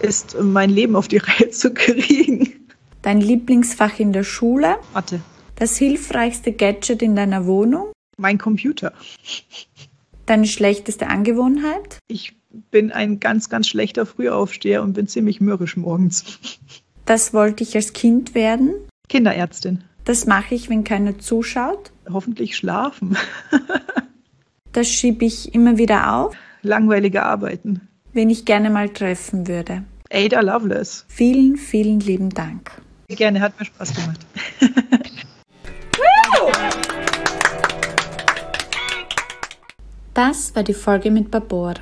[0.00, 2.52] Ist mein Leben auf die Reihe zu kriegen.
[3.02, 4.74] Dein Lieblingsfach in der Schule?
[4.92, 5.20] Mathe.
[5.54, 7.92] Das hilfreichste Gadget in deiner Wohnung?
[8.16, 8.92] Mein Computer.
[10.26, 11.98] Deine schlechteste Angewohnheit?
[12.08, 12.34] Ich
[12.72, 16.24] bin ein ganz, ganz schlechter Frühaufsteher und bin ziemlich mürrisch morgens.
[17.04, 18.87] Das wollte ich als Kind werden?
[19.08, 19.84] Kinderärztin.
[20.04, 21.92] Das mache ich, wenn keiner zuschaut.
[22.10, 23.16] Hoffentlich schlafen.
[24.72, 26.34] das schiebe ich immer wieder auf.
[26.62, 27.88] Langweilige Arbeiten.
[28.12, 29.84] Wen ich gerne mal treffen würde.
[30.10, 31.04] Ada Loveless.
[31.08, 32.70] Vielen, vielen lieben Dank.
[33.08, 34.26] Gerne, hat mir Spaß gemacht.
[40.14, 41.80] das war die Folge mit Barbora.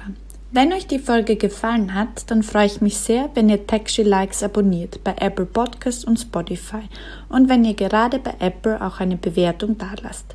[0.57, 4.43] Wenn euch die Folge gefallen hat, dann freue ich mich sehr, wenn ihr Taxi Likes
[4.43, 6.81] abonniert bei Apple Podcasts und Spotify
[7.29, 10.35] und wenn ihr gerade bei Apple auch eine Bewertung dalasst.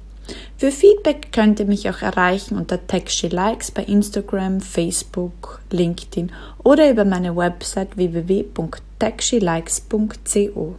[0.57, 6.31] Für Feedback könnt ihr mich auch erreichen unter Taxi Likes bei Instagram, Facebook, LinkedIn
[6.63, 10.75] oder über meine Website www.taxilikes.co.